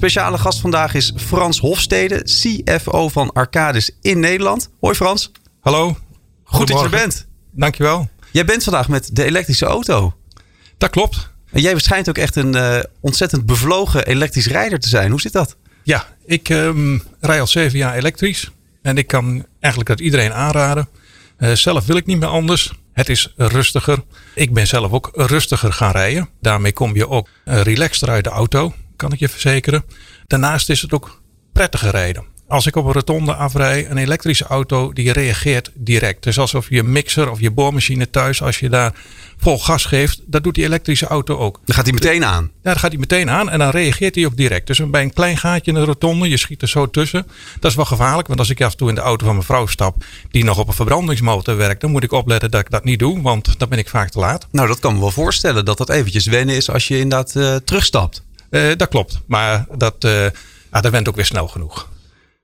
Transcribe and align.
Speciale 0.00 0.38
gast 0.38 0.60
vandaag 0.60 0.94
is 0.94 1.12
Frans 1.16 1.58
Hofstede, 1.58 2.22
CFO 2.22 3.08
van 3.08 3.32
Arcadis 3.32 3.90
in 4.00 4.20
Nederland. 4.20 4.70
Hoi 4.78 4.94
Frans. 4.94 5.30
Hallo. 5.60 5.96
Goed 6.44 6.68
dat 6.68 6.78
je 6.78 6.84
er 6.84 6.90
bent. 6.90 7.26
Dankjewel. 7.50 8.08
Jij 8.32 8.44
bent 8.44 8.64
vandaag 8.64 8.88
met 8.88 9.10
de 9.12 9.24
elektrische 9.24 9.66
auto. 9.66 10.14
Dat 10.78 10.90
klopt. 10.90 11.30
En 11.50 11.60
jij 11.60 11.78
schijnt 11.78 12.08
ook 12.08 12.18
echt 12.18 12.36
een 12.36 12.56
uh, 12.56 12.78
ontzettend 13.00 13.46
bevlogen 13.46 14.06
elektrisch 14.06 14.46
rijder 14.46 14.80
te 14.80 14.88
zijn. 14.88 15.10
Hoe 15.10 15.20
zit 15.20 15.32
dat? 15.32 15.56
Ja, 15.82 16.06
ik 16.26 16.48
um, 16.48 17.02
rij 17.20 17.40
al 17.40 17.46
zeven 17.46 17.78
jaar 17.78 17.94
elektrisch. 17.94 18.50
En 18.82 18.98
ik 18.98 19.06
kan 19.06 19.46
eigenlijk 19.60 19.90
dat 19.96 20.00
iedereen 20.00 20.32
aanraden. 20.32 20.88
Uh, 21.38 21.52
zelf 21.52 21.86
wil 21.86 21.96
ik 21.96 22.06
niet 22.06 22.18
meer 22.18 22.28
anders. 22.28 22.72
Het 22.92 23.08
is 23.08 23.32
rustiger. 23.36 24.02
Ik 24.34 24.52
ben 24.52 24.66
zelf 24.66 24.92
ook 24.92 25.10
rustiger 25.14 25.72
gaan 25.72 25.92
rijden. 25.92 26.28
Daarmee 26.40 26.72
kom 26.72 26.94
je 26.94 27.08
ook 27.08 27.28
uh, 27.44 27.60
relaxter 27.60 28.08
uit 28.08 28.24
de 28.24 28.30
auto, 28.30 28.74
kan 29.00 29.12
ik 29.12 29.18
je 29.18 29.28
verzekeren. 29.28 29.84
Daarnaast 30.26 30.68
is 30.68 30.82
het 30.82 30.92
ook 30.92 31.20
prettiger 31.52 31.90
rijden. 31.90 32.24
Als 32.50 32.66
ik 32.66 32.76
op 32.76 32.84
een 32.84 32.92
rotonde 32.92 33.34
afrij, 33.34 33.86
een 33.88 33.96
elektrische 33.96 34.44
auto 34.44 34.92
die 34.92 35.12
reageert 35.12 35.70
direct. 35.74 36.22
Dus 36.22 36.38
alsof 36.38 36.68
je 36.68 36.82
mixer 36.82 37.30
of 37.30 37.40
je 37.40 37.50
boormachine 37.50 38.10
thuis, 38.10 38.42
als 38.42 38.58
je 38.58 38.68
daar 38.68 38.92
vol 39.38 39.58
gas 39.58 39.84
geeft, 39.84 40.20
dat 40.26 40.44
doet 40.44 40.54
die 40.54 40.64
elektrische 40.64 41.06
auto 41.06 41.36
ook. 41.36 41.60
Dan 41.64 41.74
gaat 41.74 41.84
hij 41.84 41.94
meteen 41.94 42.24
aan. 42.24 42.42
Ja, 42.42 42.70
dan 42.70 42.78
gaat 42.78 42.90
hij 42.90 43.00
meteen 43.00 43.30
aan 43.30 43.50
en 43.50 43.58
dan 43.58 43.70
reageert 43.70 44.14
hij 44.14 44.26
ook 44.26 44.36
direct. 44.36 44.66
Dus 44.66 44.90
bij 44.90 45.02
een 45.02 45.12
klein 45.12 45.36
gaatje 45.36 45.72
in 45.72 45.78
de 45.78 45.84
rotonde, 45.84 46.28
je 46.28 46.36
schiet 46.36 46.62
er 46.62 46.68
zo 46.68 46.90
tussen. 46.90 47.26
Dat 47.60 47.70
is 47.70 47.76
wel 47.76 47.84
gevaarlijk, 47.84 48.28
want 48.28 48.38
als 48.38 48.50
ik 48.50 48.62
af 48.62 48.70
en 48.70 48.76
toe 48.76 48.88
in 48.88 48.94
de 48.94 49.00
auto 49.00 49.24
van 49.24 49.34
mijn 49.34 49.46
vrouw 49.46 49.66
stap, 49.66 50.04
die 50.30 50.44
nog 50.44 50.58
op 50.58 50.68
een 50.68 50.74
verbrandingsmotor 50.74 51.56
werkt, 51.56 51.80
dan 51.80 51.90
moet 51.90 52.04
ik 52.04 52.12
opletten 52.12 52.50
dat 52.50 52.60
ik 52.60 52.70
dat 52.70 52.84
niet 52.84 52.98
doe, 52.98 53.22
want 53.22 53.58
dan 53.58 53.68
ben 53.68 53.78
ik 53.78 53.88
vaak 53.88 54.10
te 54.10 54.18
laat. 54.18 54.46
Nou, 54.50 54.68
dat 54.68 54.78
kan 54.78 54.94
me 54.94 55.00
wel 55.00 55.10
voorstellen 55.10 55.64
dat 55.64 55.78
dat 55.78 55.90
eventjes 55.90 56.26
wennen 56.26 56.56
is 56.56 56.70
als 56.70 56.88
je 56.88 56.98
inderdaad 56.98 57.34
uh, 57.34 57.56
terugstapt. 57.56 58.22
Uh, 58.50 58.76
dat 58.76 58.88
klopt, 58.88 59.20
maar 59.26 59.66
dat, 59.76 60.04
uh, 60.04 60.26
ah, 60.70 60.82
dat 60.82 60.92
went 60.92 61.08
ook 61.08 61.16
weer 61.16 61.24
snel 61.24 61.48
genoeg. 61.48 61.88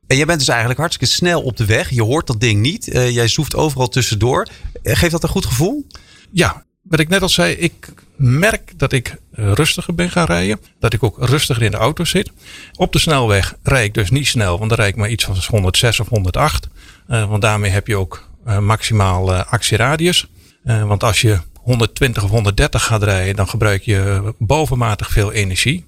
En 0.07 0.17
jij 0.17 0.27
bent 0.27 0.39
dus 0.39 0.49
eigenlijk 0.49 0.79
hartstikke 0.79 1.15
snel 1.15 1.43
op 1.43 1.57
de 1.57 1.65
weg. 1.65 1.91
Je 1.91 2.03
hoort 2.03 2.27
dat 2.27 2.41
ding 2.41 2.61
niet. 2.61 2.95
Uh, 2.95 3.11
jij 3.11 3.29
zoeft 3.29 3.55
overal 3.55 3.89
tussendoor. 3.89 4.47
Geeft 4.83 5.13
dat 5.13 5.23
een 5.23 5.29
goed 5.29 5.47
gevoel? 5.47 5.87
Ja, 6.31 6.65
wat 6.83 7.01
ik 7.01 7.09
net 7.09 7.23
al 7.23 7.29
zei, 7.29 7.55
ik 7.55 7.89
merk 8.17 8.79
dat 8.79 8.93
ik 8.93 9.17
rustiger 9.31 9.95
ben 9.95 10.11
gaan 10.11 10.27
rijden. 10.27 10.61
Dat 10.81 10.93
ik 10.93 11.03
ook 11.03 11.17
rustiger 11.19 11.63
in 11.63 11.71
de 11.71 11.77
auto 11.77 12.05
zit. 12.05 12.31
Op 12.75 12.93
de 12.93 12.99
snelweg 12.99 13.55
rij 13.63 13.85
ik 13.85 13.95
dus 13.95 14.11
niet 14.11 14.27
snel, 14.27 14.59
want 14.59 14.71
dan 14.71 14.79
rijd 14.79 14.93
ik 14.93 14.97
maar 14.97 15.11
iets 15.11 15.25
van 15.25 15.37
106 15.47 16.01
of 16.01 16.09
108. 16.09 16.69
Uh, 17.09 17.29
want 17.29 17.43
daarmee 17.43 17.71
heb 17.71 17.87
je 17.87 17.97
ook 17.97 18.29
maximaal 18.61 19.35
actieradius. 19.35 20.27
want 20.63 21.03
als 21.03 21.21
je 21.21 21.39
120 21.67 22.23
of 22.23 22.31
130 22.31 22.85
gaat 22.85 23.03
rijden, 23.03 23.37
dan 23.37 23.49
gebruik 23.49 23.83
je 23.83 24.35
bovenmatig 24.39 25.11
veel 25.11 25.33
energie. 25.33 25.85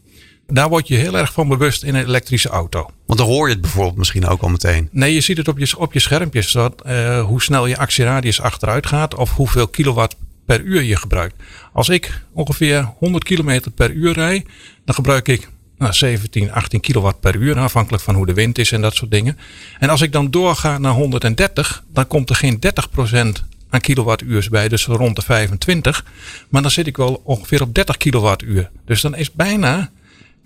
Daar 0.53 0.69
word 0.69 0.89
je 0.89 0.97
heel 0.97 1.19
erg 1.19 1.33
van 1.33 1.49
bewust 1.49 1.83
in 1.83 1.95
een 1.95 2.05
elektrische 2.05 2.49
auto. 2.49 2.91
Want 3.07 3.19
dan 3.19 3.29
hoor 3.29 3.47
je 3.47 3.53
het 3.53 3.63
bijvoorbeeld 3.63 3.97
misschien 3.97 4.27
ook 4.27 4.43
al 4.43 4.49
meteen. 4.49 4.89
Nee, 4.93 5.15
je 5.15 5.21
ziet 5.21 5.37
het 5.37 5.49
op 5.49 5.59
je, 5.59 5.79
op 5.79 5.93
je 5.93 5.99
schermpjes. 5.99 6.51
Zodat, 6.51 6.83
uh, 6.87 7.25
hoe 7.25 7.43
snel 7.43 7.67
je 7.67 7.77
actieradius 7.77 8.41
achteruit 8.41 8.87
gaat 8.87 9.15
of 9.15 9.35
hoeveel 9.35 9.69
kilowatt 9.69 10.17
per 10.47 10.61
uur 10.61 10.83
je 10.83 10.97
gebruikt. 10.97 11.35
Als 11.73 11.89
ik 11.89 12.23
ongeveer 12.33 12.93
100 12.99 13.25
kilometer 13.25 13.71
per 13.71 13.91
uur 13.91 14.13
rijd, 14.13 14.47
dan 14.85 14.95
gebruik 14.95 15.29
ik 15.29 15.49
nou, 15.79 15.93
17, 15.93 16.53
18 16.53 16.81
kilowatt 16.81 17.21
per 17.21 17.37
uur, 17.37 17.59
afhankelijk 17.59 18.03
van 18.03 18.15
hoe 18.15 18.27
de 18.27 18.35
wind 18.35 18.59
is 18.59 18.73
en 18.73 18.81
dat 18.81 18.95
soort 18.95 19.11
dingen. 19.11 19.39
En 19.79 19.89
als 19.89 20.01
ik 20.01 20.13
dan 20.13 20.31
doorga 20.31 20.79
naar 20.79 20.93
130, 20.93 21.85
dan 21.93 22.07
komt 22.07 22.31
er 22.31 22.37
geen 22.37 22.59
30% 22.61 23.45
aan 23.71 23.81
kilowattuurs 23.81 24.49
bij, 24.49 24.69
dus 24.69 24.87
rond 24.87 25.17
de 25.17 25.23
25. 25.23 26.05
Maar 26.49 26.63
dan 26.63 26.71
zit 26.71 26.87
ik 26.87 26.97
wel 26.97 27.21
ongeveer 27.25 27.63
op 27.63 27.75
30 27.75 27.97
kilowattuur. 27.97 28.71
Dus 28.85 29.01
dan 29.01 29.17
is 29.17 29.33
bijna 29.33 29.91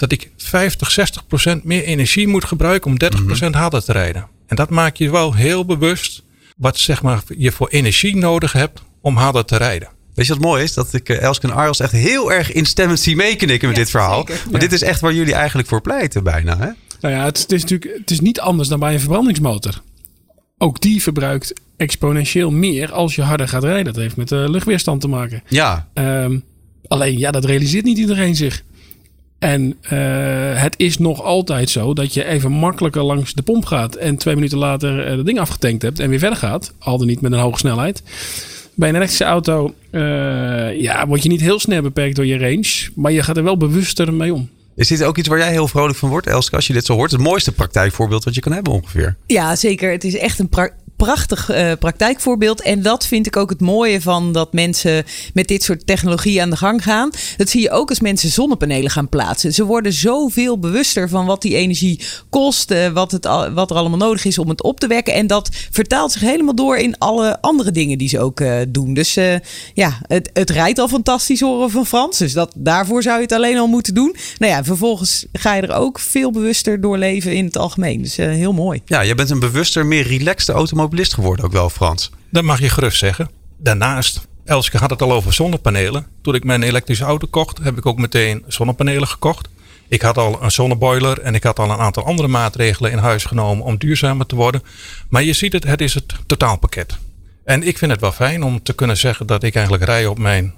dat 0.03 0.13
ik 0.13 0.31
50, 0.37 0.91
60 0.91 1.27
procent 1.27 1.65
meer 1.65 1.85
energie 1.85 2.29
moet 2.29 2.45
gebruiken 2.45 2.91
om 2.91 2.99
30 2.99 3.25
procent 3.25 3.55
harder 3.55 3.85
te 3.85 3.93
rijden. 3.93 4.27
En 4.47 4.57
dat 4.57 4.71
maakt 4.71 4.99
je 4.99 5.11
wel 5.11 5.35
heel 5.35 5.65
bewust 5.65 6.23
wat 6.57 6.79
zeg 6.79 7.03
maar, 7.03 7.23
je 7.37 7.53
voor 7.53 7.69
energie 7.69 8.17
nodig 8.17 8.53
hebt 8.53 8.83
om 9.01 9.17
harder 9.17 9.45
te 9.45 9.57
rijden. 9.57 9.89
Weet 10.15 10.27
je 10.27 10.33
wat 10.33 10.43
mooi 10.43 10.63
is? 10.63 10.75
Dat 10.75 10.93
ik 10.93 11.09
uh, 11.09 11.21
Elske 11.23 11.47
en 11.47 11.55
Arles 11.55 11.81
echt 11.81 11.93
heel 11.93 12.33
erg 12.33 12.53
instemmend 12.53 13.01
zie 13.01 13.17
meeknikken 13.17 13.69
met 13.69 13.77
Ja, 13.77 13.83
dit 13.83 13.91
verhaal. 13.91 14.27
zeker. 14.29 14.59
Dit 14.59 14.73
is 14.73 14.83
echt 14.83 15.01
waar 15.01 15.13
jullie 15.15 15.35
eigenlijk 15.35 15.69
voor 15.69 15.81
pleiten 15.81 16.25
bijna. 16.25 16.59
Hè? 16.59 16.69
Nou 17.01 17.15
ja, 17.15 17.25
het, 17.25 17.39
het 17.39 17.53
is 17.53 17.63
natuurlijk 17.63 17.99
het 17.99 18.11
is 18.11 18.21
niet 18.21 18.41
anders 18.41 18.69
dan 18.69 18.79
bij 18.81 18.93
een 18.93 19.01
verbrandingsmotor. 19.01 19.81
Ook 20.59 20.81
die 20.81 21.03
verbruikt 21.03 21.53
exponentieel 21.77 22.51
meer 22.51 22.93
als 22.93 23.15
je 23.15 23.23
harder 23.23 23.49
gaat 23.49 23.65
rijden. 23.65 23.85
Dat 23.93 24.03
heeft 24.03 24.17
met 24.17 24.29
de 24.29 24.51
luchtweerstand 24.51 25.01
te 25.01 25.09
maken. 25.09 25.43
Ja, 25.49 25.89
Ehm, 25.95 26.39
alleen, 26.89 27.19
ja, 27.19 27.31
dat 27.31 27.45
realiseert 27.45 27.85
niet 27.85 27.99
iedereen 27.99 28.37
zich. 28.37 28.63
En 29.43 29.77
eh, 29.81 29.99
het 30.63 30.75
is 30.77 30.99
nog 30.99 31.23
altijd 31.23 31.71
zo 31.71 31.95
dat 31.95 32.15
je 32.15 32.25
even 32.25 32.53
makkelijker 32.53 33.03
langs 33.03 33.35
de 33.35 33.43
pomp 33.43 33.65
gaat 33.65 33.95
en 33.95 34.17
twee 34.17 34.35
minuten 34.35 34.59
later 34.59 35.07
eh, 35.07 35.17
het 35.17 35.27
ding 35.27 35.39
afgetankt 35.41 35.83
hebt 35.83 35.99
en 36.01 36.09
weer 36.09 36.19
verder 36.19 36.39
gaat. 36.39 36.73
Al 36.79 36.99
dan 36.99 37.07
niet 37.07 37.21
met 37.21 37.33
een 37.33 37.39
hoge 37.39 37.59
snelheid. 37.59 38.03
Bij 38.75 38.89
een 38.89 38.95
elektrische 38.95 39.25
auto 39.25 39.75
eh, 39.91 40.01
ja, 40.81 41.07
word 41.07 41.23
je 41.23 41.29
niet 41.29 41.41
heel 41.41 41.59
snel 41.61 41.83
beperkt 41.83 42.17
door 42.17 42.27
je 42.27 42.39
range, 42.39 42.91
maar 42.95 43.13
je 43.13 43.23
gaat 43.23 43.37
er 43.37 43.45
wel 43.45 43.57
bewuster 43.57 44.15
mee 44.15 44.35
om. 44.35 44.49
is 44.75 44.89
dit 44.89 45.03
ook 45.03 45.19
iets 45.19 45.29
waar 45.29 45.39
jij 45.39 45.51
heel 45.51 45.69
vrolijk 45.69 45.99
van 45.99 46.09
wordt, 46.09 46.27
Elske, 46.27 46.57
als 46.57 46.67
je 46.67 46.73
dit 46.73 46.85
zo 46.85 46.95
hoort? 46.95 47.11
Het 47.11 47.21
mooiste 47.21 47.53
praktijkvoorbeeld 47.53 48.25
wat 48.25 48.35
je 48.35 48.41
kan 48.41 48.53
hebben 48.53 48.73
ongeveer. 48.73 49.17
Ja, 49.27 49.57
zeker. 49.57 49.91
Het 49.91 50.05
is 50.05 50.17
echt 50.17 50.39
een 50.39 50.49
pra- 50.49 50.75
prachtig 51.03 51.51
eh, 51.51 51.73
praktijkvoorbeeld. 51.79 52.63
En 52.63 52.83
dat 52.83 53.07
vind 53.07 53.27
ik 53.27 53.37
ook 53.37 53.51
het 53.51 53.61
mooie 53.61 54.01
van 54.01 54.33
dat 54.33 54.53
mensen 54.53 55.05
met 55.35 55.49
dit 55.49 55.63
soort 55.63 55.87
technologie 55.87 56.43
aan 56.43 56.51
de 56.51 56.57
gang 56.57 56.83
gaan. 56.83 57.11
Dat 57.37 57.49
zie 57.49 57.61
je 57.61 57.71
ook 57.71 57.89
als 57.89 58.01
mensen 58.01 58.31
zonnepanelen 58.31 58.91
gaan 58.91 59.09
plaatsen. 59.09 59.55
Ze 59.55 59.65
worden 59.65 59.93
zoveel 59.93 60.59
bewuster 60.59 61.09
van 61.09 61.27
wat 61.27 61.43
die 61.43 61.57
energie 61.57 62.01
kost, 62.31 62.71
eh, 62.71 62.89
wat, 62.89 63.13
het, 63.13 63.25
wat 63.55 63.71
er 63.71 63.77
allemaal 63.77 63.99
nodig 63.99 64.25
is 64.25 64.39
om 64.39 64.49
het 64.49 64.63
op 64.63 64.81
te 64.81 64.87
wekken. 64.87 65.15
En 65.15 65.27
dat 65.27 65.49
vertaalt 65.71 66.13
zich 66.13 66.21
helemaal 66.21 66.55
door 66.55 66.77
in 66.77 66.99
alle 66.99 67.41
andere 67.41 67.71
dingen 67.71 67.99
die 67.99 68.09
ze 68.09 68.21
ook 68.21 68.41
eh, 68.41 68.57
doen. 68.69 68.95
Dus 68.95 69.15
ja, 69.75 69.99
het, 70.07 70.31
het 70.33 70.51
rijdt 70.51 70.79
al 70.79 70.89
fantastisch 70.89 71.41
horen 71.41 71.71
van 71.71 71.87
Frans. 71.87 72.19
Dus 72.19 72.33
dat, 72.33 72.53
daarvoor 72.57 73.03
zou 73.03 73.17
je 73.17 73.23
het 73.23 73.33
alleen 73.33 73.59
al 73.59 73.67
moeten 73.67 73.95
doen. 73.95 74.17
Nou 74.39 74.53
ja, 74.53 74.65
vervolgens 74.65 75.27
ga 75.33 75.55
je 75.55 75.63
er 75.63 75.75
ook 75.75 75.99
veel 75.99 76.31
bewuster 76.31 76.81
door 76.81 76.99
leven 76.99 77.33
in 77.33 77.45
het 77.45 77.57
algemeen. 77.57 78.03
Dus 78.03 78.17
heel 78.17 78.53
mooi. 78.53 78.83
Ja, 78.85 79.01
je 79.01 79.15
bent 79.15 79.31
een 79.31 79.41
bewuster, 79.41 79.87
meer 79.87 80.07
relaxte 80.07 80.53
automobilist 80.53 80.91
geworden 80.99 81.45
ook 81.45 81.53
wel, 81.53 81.71
Frans. 81.71 82.11
Dat 82.31 82.43
mag 82.43 82.61
je 82.61 82.69
gerust 82.69 82.99
zeggen. 82.99 83.31
Daarnaast, 83.59 84.27
Elske 84.45 84.79
had 84.79 84.91
het 84.91 85.03
al 85.03 85.13
over 85.13 85.33
zonnepanelen. 85.33 86.07
Toen 86.23 86.35
ik 86.35 86.45
mijn 86.45 86.63
elektrische 86.63 87.05
auto 87.05 87.27
kocht, 87.31 87.59
heb 87.63 87.79
ik 87.79 87.87
ook 87.87 87.99
meteen 87.99 88.45
zonnepanelen 88.47 89.09
gekocht. 89.09 89.49
Ik 89.89 90.03
had 90.03 90.19
al 90.19 90.43
een 90.43 90.51
zonneboiler 90.51 91.21
en 91.21 91.35
ik 91.35 91.43
had 91.43 91.59
al 91.59 91.71
een 91.71 91.79
aantal 91.79 92.05
andere 92.05 92.29
maatregelen 92.29 92.91
in 92.91 92.99
huis 92.99 93.25
genomen 93.25 93.65
om 93.65 93.79
duurzamer 93.79 94.27
te 94.27 94.37
worden. 94.37 94.63
Maar 95.09 95.23
je 95.23 95.33
ziet 95.33 95.53
het, 95.53 95.65
het 95.65 95.81
is 95.81 95.95
het 95.95 96.15
totaalpakket. 96.27 96.97
En 97.45 97.63
ik 97.63 97.79
vind 97.79 97.91
het 97.91 98.01
wel 98.01 98.13
fijn 98.13 98.43
om 98.43 98.63
te 98.63 98.73
kunnen 98.73 98.97
zeggen 98.97 99.27
dat 99.27 99.43
ik 99.43 99.55
eigenlijk 99.55 99.85
rij 99.85 100.07
op 100.07 100.19
mijn 100.19 100.55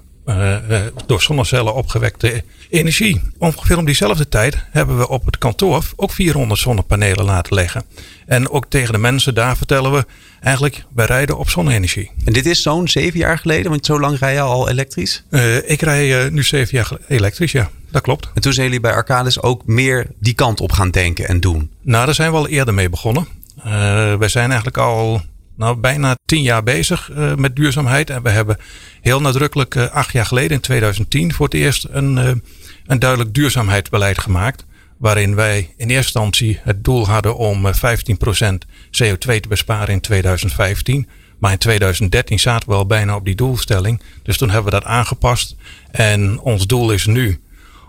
door 1.05 1.21
zonnecellen 1.21 1.73
opgewekte 1.73 2.43
energie. 2.69 3.21
Ongeveer 3.37 3.77
om 3.77 3.85
diezelfde 3.85 4.29
tijd 4.29 4.57
hebben 4.71 4.97
we 4.97 5.09
op 5.09 5.25
het 5.25 5.37
kantoor 5.37 5.83
ook 5.95 6.11
400 6.11 6.59
zonnepanelen 6.59 7.25
laten 7.25 7.55
leggen. 7.55 7.83
En 8.25 8.49
ook 8.49 8.65
tegen 8.69 8.93
de 8.93 8.99
mensen 8.99 9.35
daar 9.35 9.57
vertellen 9.57 9.91
we 9.91 10.05
eigenlijk, 10.41 10.85
wij 10.93 11.05
rijden 11.05 11.37
op 11.37 11.49
zonne-energie. 11.49 12.11
En 12.25 12.33
dit 12.33 12.45
is 12.45 12.61
zo'n 12.61 12.87
zeven 12.87 13.19
jaar 13.19 13.37
geleden, 13.37 13.71
want 13.71 13.85
zo 13.85 13.99
lang 13.99 14.19
rij 14.19 14.33
je 14.33 14.39
al 14.39 14.69
elektrisch. 14.69 15.23
Eh, 15.29 15.69
ik 15.69 15.81
rij 15.81 16.23
eh, 16.25 16.31
nu 16.31 16.43
zeven 16.43 16.77
jaar 16.77 16.91
elektrisch, 17.07 17.51
ja, 17.51 17.69
dat 17.91 18.01
klopt. 18.01 18.29
En 18.33 18.41
toen 18.41 18.53
zijn 18.53 18.65
jullie 18.65 18.81
bij 18.81 18.93
Arcadis 18.93 19.41
ook 19.41 19.65
meer 19.65 20.07
die 20.19 20.33
kant 20.33 20.61
op 20.61 20.71
gaan 20.71 20.91
denken 20.91 21.27
en 21.27 21.39
doen. 21.39 21.71
Nou, 21.81 22.05
daar 22.05 22.15
zijn 22.15 22.31
we 22.31 22.37
al 22.37 22.47
eerder 22.47 22.73
mee 22.73 22.89
begonnen. 22.89 23.27
Eh, 23.57 24.15
wij 24.15 24.27
zijn 24.27 24.47
eigenlijk 24.47 24.77
al 24.77 25.21
nou, 25.57 25.75
bijna 25.77 26.15
tien 26.25 26.41
jaar 26.41 26.63
bezig 26.63 27.11
eh, 27.11 27.35
met 27.35 27.55
duurzaamheid. 27.55 28.09
En 28.09 28.23
we 28.23 28.29
hebben 28.29 28.57
heel 29.01 29.21
nadrukkelijk 29.21 29.75
eh, 29.75 29.87
acht 29.91 30.11
jaar 30.13 30.25
geleden, 30.25 30.51
in 30.51 30.59
2010, 30.59 31.33
voor 31.33 31.45
het 31.45 31.55
eerst 31.55 31.87
een, 31.89 32.17
eh, 32.17 32.31
een 32.85 32.99
duidelijk 32.99 33.33
duurzaamheidsbeleid 33.33 34.19
gemaakt. 34.19 34.65
Waarin 34.97 35.35
wij 35.35 35.57
in 35.57 35.89
eerste 35.89 35.93
instantie 36.19 36.59
het 36.63 36.83
doel 36.83 37.07
hadden 37.07 37.37
om 37.37 37.65
eh, 37.65 37.73
15% 37.73 38.65
CO2 38.91 39.39
te 39.39 39.47
besparen 39.47 39.93
in 39.93 40.01
2015. 40.01 41.07
Maar 41.39 41.51
in 41.51 41.57
2013 41.57 42.39
zaten 42.39 42.69
we 42.69 42.75
al 42.75 42.85
bijna 42.85 43.15
op 43.15 43.25
die 43.25 43.35
doelstelling. 43.35 44.01
Dus 44.23 44.37
toen 44.37 44.49
hebben 44.49 44.73
we 44.73 44.79
dat 44.79 44.89
aangepast. 44.89 45.55
En 45.91 46.39
ons 46.39 46.67
doel 46.67 46.91
is 46.91 47.05
nu 47.05 47.39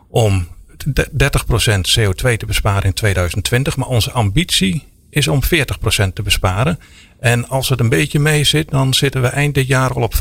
om 0.09 0.49
de- 0.85 1.09
30% 1.13 1.89
CO2 1.99 2.37
te 2.37 2.47
besparen 2.47 2.83
in 2.85 2.93
2020. 2.93 3.77
Maar 3.77 3.89
onze 3.89 4.11
ambitie 4.11 4.85
is 5.17 5.29
om 5.29 5.41
40% 5.45 6.13
te 6.13 6.23
besparen. 6.23 6.79
En 7.21 7.49
als 7.49 7.69
het 7.69 7.81
een 7.81 7.89
beetje 7.89 8.19
mee 8.19 8.45
zit, 8.45 8.71
dan 8.71 8.95
zitten 8.95 9.23
we 9.23 9.29
eind 9.29 9.55
dit 9.55 9.67
jaar 9.67 9.93
al 9.93 10.03
op 10.03 10.15
35% 10.15 10.19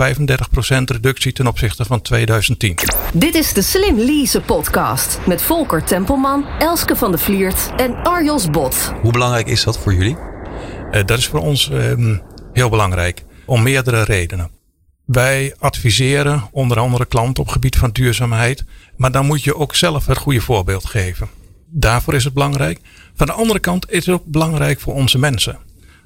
reductie 0.85 1.33
ten 1.33 1.47
opzichte 1.47 1.85
van 1.85 2.01
2010. 2.01 2.77
Dit 3.13 3.35
is 3.35 3.53
de 3.53 3.61
Slim 3.61 3.97
Lease 3.97 4.41
podcast 4.41 5.19
met 5.27 5.41
Volker 5.41 5.83
Tempelman, 5.83 6.45
Elske 6.59 6.95
van 6.95 7.11
de 7.11 7.17
Vliert 7.17 7.69
en 7.77 7.95
Arjos 8.03 8.49
Bot. 8.49 8.93
Hoe 9.01 9.11
belangrijk 9.11 9.47
is 9.47 9.63
dat 9.63 9.79
voor 9.79 9.93
jullie? 9.93 10.17
Uh, 10.91 11.03
dat 11.05 11.17
is 11.17 11.27
voor 11.27 11.39
ons 11.39 11.69
um, 11.71 12.21
heel 12.53 12.69
belangrijk. 12.69 13.23
Om 13.45 13.63
meerdere 13.63 14.03
redenen. 14.03 14.49
Wij 15.05 15.55
adviseren 15.59 16.43
onder 16.51 16.79
andere 16.79 17.05
klanten 17.05 17.43
op 17.43 17.49
gebied 17.49 17.75
van 17.75 17.91
duurzaamheid. 17.91 18.63
Maar 18.97 19.11
dan 19.11 19.25
moet 19.25 19.43
je 19.43 19.55
ook 19.55 19.75
zelf 19.75 20.05
het 20.05 20.17
goede 20.17 20.41
voorbeeld 20.41 20.85
geven. 20.85 21.29
Daarvoor 21.77 22.13
is 22.13 22.23
het 22.23 22.33
belangrijk. 22.33 22.79
Van 23.15 23.27
de 23.27 23.33
andere 23.33 23.59
kant 23.59 23.91
is 23.91 24.05
het 24.05 24.15
ook 24.15 24.25
belangrijk 24.25 24.79
voor 24.79 24.93
onze 24.93 25.17
mensen. 25.17 25.57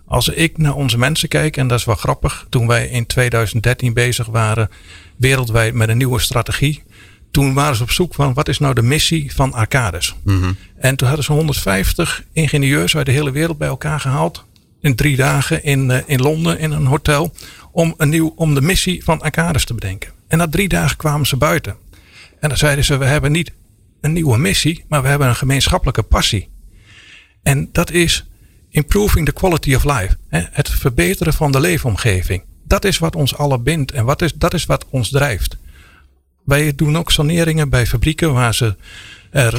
Als 0.05 0.27
ik 0.27 0.57
naar 0.57 0.75
onze 0.75 0.97
mensen 0.97 1.29
kijk, 1.29 1.57
en 1.57 1.67
dat 1.67 1.79
is 1.79 1.85
wel 1.85 1.95
grappig, 1.95 2.45
toen 2.49 2.67
wij 2.67 2.87
in 2.87 3.05
2013 3.05 3.93
bezig 3.93 4.27
waren 4.27 4.69
wereldwijd 5.15 5.73
met 5.73 5.89
een 5.89 5.97
nieuwe 5.97 6.19
strategie, 6.19 6.83
toen 7.31 7.53
waren 7.53 7.75
ze 7.75 7.83
op 7.83 7.91
zoek 7.91 8.13
van 8.13 8.33
wat 8.33 8.47
is 8.47 8.59
nou 8.59 8.73
de 8.73 8.81
missie 8.81 9.35
van 9.35 9.53
Arcades. 9.53 10.15
Mm 10.23 10.57
En 10.77 10.95
toen 10.95 11.07
hadden 11.07 11.25
ze 11.25 11.33
150 11.33 12.23
ingenieurs 12.33 12.95
uit 12.95 13.05
de 13.05 13.11
hele 13.11 13.31
wereld 13.31 13.57
bij 13.57 13.67
elkaar 13.67 13.99
gehaald. 13.99 14.45
In 14.81 14.95
drie 14.95 15.15
dagen 15.15 15.63
in, 15.63 15.89
uh, 15.89 15.97
in 16.05 16.21
Londen 16.21 16.59
in 16.59 16.71
een 16.71 16.85
hotel. 16.85 17.33
Om, 17.71 17.93
een 17.97 18.09
nieuw, 18.09 18.33
om 18.35 18.53
de 18.53 18.61
missie 18.61 19.03
van 19.03 19.21
Arcades 19.21 19.65
te 19.65 19.73
bedenken. 19.73 20.11
En 20.27 20.37
na 20.37 20.47
drie 20.47 20.67
dagen 20.67 20.97
kwamen 20.97 21.27
ze 21.27 21.37
buiten. 21.37 21.75
En 22.39 22.49
dan 22.49 22.57
zeiden 22.57 22.85
ze: 22.85 22.97
We 22.97 23.05
hebben 23.05 23.31
niet 23.31 23.51
een 24.01 24.13
nieuwe 24.13 24.37
missie, 24.37 24.85
maar 24.87 25.01
we 25.01 25.07
hebben 25.07 25.27
een 25.27 25.35
gemeenschappelijke 25.35 26.03
passie. 26.03 26.49
En 27.43 27.69
dat 27.71 27.91
is 27.91 28.25
improving 28.69 29.25
the 29.25 29.31
quality 29.31 29.75
of 29.75 29.83
life. 29.83 30.17
Het 30.29 30.69
verbeteren 30.69 31.33
van 31.33 31.51
de 31.51 31.59
leefomgeving. 31.59 32.43
Dat 32.63 32.85
is 32.85 32.97
wat 32.97 33.15
ons 33.15 33.35
allen 33.35 33.63
bindt 33.63 33.91
en 33.91 34.05
wat 34.05 34.21
is, 34.21 34.33
dat 34.33 34.53
is 34.53 34.65
wat 34.65 34.85
ons 34.89 35.09
drijft. 35.09 35.57
Wij 36.45 36.75
doen 36.75 36.97
ook 36.97 37.11
saneringen 37.11 37.69
bij 37.69 37.85
fabrieken 37.85 38.33
waar 38.33 38.53
ze 38.53 38.75
er 39.31 39.53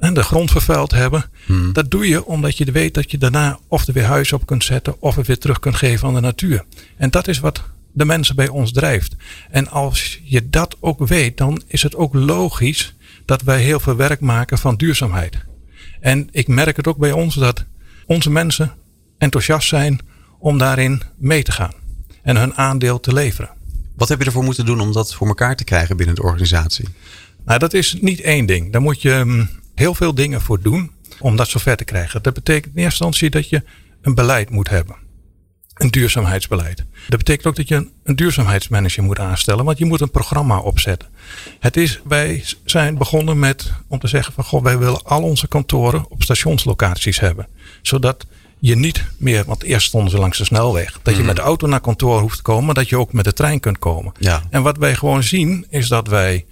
uh, 0.00 0.14
de 0.14 0.22
grond 0.22 0.50
vervuild 0.50 0.90
hebben. 0.90 1.24
Hmm. 1.46 1.72
Dat 1.72 1.90
doe 1.90 2.08
je 2.08 2.24
omdat 2.24 2.58
je 2.58 2.72
weet 2.72 2.94
dat 2.94 3.10
je 3.10 3.18
daarna 3.18 3.58
of 3.68 3.86
er 3.86 3.92
weer 3.92 4.04
huis 4.04 4.32
op 4.32 4.46
kunt 4.46 4.64
zetten 4.64 5.00
of 5.00 5.16
het 5.16 5.26
weer 5.26 5.38
terug 5.38 5.58
kunt 5.58 5.76
geven 5.76 6.08
aan 6.08 6.14
de 6.14 6.20
natuur. 6.20 6.64
En 6.96 7.10
dat 7.10 7.28
is 7.28 7.38
wat 7.38 7.62
de 7.92 8.04
mensen 8.04 8.36
bij 8.36 8.48
ons 8.48 8.72
drijft. 8.72 9.16
En 9.50 9.68
als 9.68 10.20
je 10.24 10.50
dat 10.50 10.76
ook 10.80 11.06
weet, 11.06 11.36
dan 11.36 11.62
is 11.66 11.82
het 11.82 11.96
ook 11.96 12.14
logisch 12.14 12.94
dat 13.30 13.42
wij 13.42 13.60
heel 13.60 13.80
veel 13.80 13.96
werk 13.96 14.20
maken 14.20 14.58
van 14.58 14.76
duurzaamheid. 14.76 15.36
En 16.00 16.28
ik 16.30 16.48
merk 16.48 16.76
het 16.76 16.86
ook 16.86 16.96
bij 16.96 17.12
ons 17.12 17.34
dat 17.34 17.64
onze 18.06 18.30
mensen 18.30 18.72
enthousiast 19.18 19.68
zijn 19.68 19.98
om 20.38 20.58
daarin 20.58 21.02
mee 21.16 21.42
te 21.42 21.52
gaan 21.52 21.72
en 22.22 22.36
hun 22.36 22.54
aandeel 22.54 23.00
te 23.00 23.12
leveren. 23.12 23.50
Wat 23.96 24.08
heb 24.08 24.18
je 24.18 24.24
ervoor 24.24 24.44
moeten 24.44 24.66
doen 24.66 24.80
om 24.80 24.92
dat 24.92 25.14
voor 25.14 25.26
elkaar 25.26 25.56
te 25.56 25.64
krijgen 25.64 25.96
binnen 25.96 26.14
de 26.14 26.22
organisatie? 26.22 26.88
Nou, 27.44 27.58
dat 27.58 27.72
is 27.72 27.96
niet 28.00 28.20
één 28.20 28.46
ding. 28.46 28.72
Daar 28.72 28.82
moet 28.82 29.02
je 29.02 29.12
hm, 29.12 29.44
heel 29.74 29.94
veel 29.94 30.14
dingen 30.14 30.40
voor 30.40 30.60
doen 30.60 30.90
om 31.18 31.36
dat 31.36 31.48
zover 31.48 31.76
te 31.76 31.84
krijgen. 31.84 32.22
Dat 32.22 32.34
betekent 32.34 32.74
in 32.74 32.82
eerste 32.82 33.04
instantie 33.04 33.30
dat 33.30 33.48
je 33.48 33.62
een 34.02 34.14
beleid 34.14 34.50
moet 34.50 34.68
hebben. 34.68 34.96
Een 35.80 35.90
duurzaamheidsbeleid. 35.90 36.84
Dat 37.08 37.18
betekent 37.18 37.46
ook 37.46 37.56
dat 37.56 37.68
je 37.68 37.74
een, 37.74 37.90
een, 38.02 38.16
duurzaamheidsmanager 38.16 39.02
moet 39.02 39.18
aanstellen, 39.18 39.64
want 39.64 39.78
je 39.78 39.84
moet 39.84 40.00
een 40.00 40.10
programma 40.10 40.58
opzetten. 40.58 41.08
Het 41.60 41.76
is, 41.76 42.00
wij 42.04 42.44
zijn 42.64 42.98
begonnen 42.98 43.38
met 43.38 43.72
om 43.88 43.98
te 43.98 44.08
zeggen 44.08 44.34
van 44.34 44.44
goh, 44.44 44.62
wij 44.62 44.78
willen 44.78 45.02
al 45.02 45.22
onze 45.22 45.48
kantoren 45.48 46.10
op 46.10 46.22
stationslocaties 46.22 47.20
hebben. 47.20 47.46
Zodat 47.82 48.26
je 48.58 48.76
niet 48.76 49.04
meer, 49.16 49.44
want 49.44 49.62
eerst 49.62 49.86
stonden 49.86 50.10
ze 50.10 50.18
langs 50.18 50.38
de 50.38 50.44
snelweg, 50.44 50.98
dat 51.02 51.12
je 51.14 51.18
mhm. 51.18 51.26
met 51.26 51.36
de 51.36 51.42
auto 51.42 51.66
naar 51.66 51.80
kantoor 51.80 52.20
hoeft 52.20 52.36
te 52.36 52.42
komen, 52.42 52.64
maar 52.64 52.74
dat 52.74 52.88
je 52.88 52.98
ook 52.98 53.12
met 53.12 53.24
de 53.24 53.32
trein 53.32 53.60
kunt 53.60 53.78
komen. 53.78 54.12
Ja. 54.18 54.42
En 54.50 54.62
wat 54.62 54.76
wij 54.76 54.94
gewoon 54.94 55.22
zien 55.22 55.66
is 55.68 55.88
dat 55.88 56.08
wij 56.08 56.44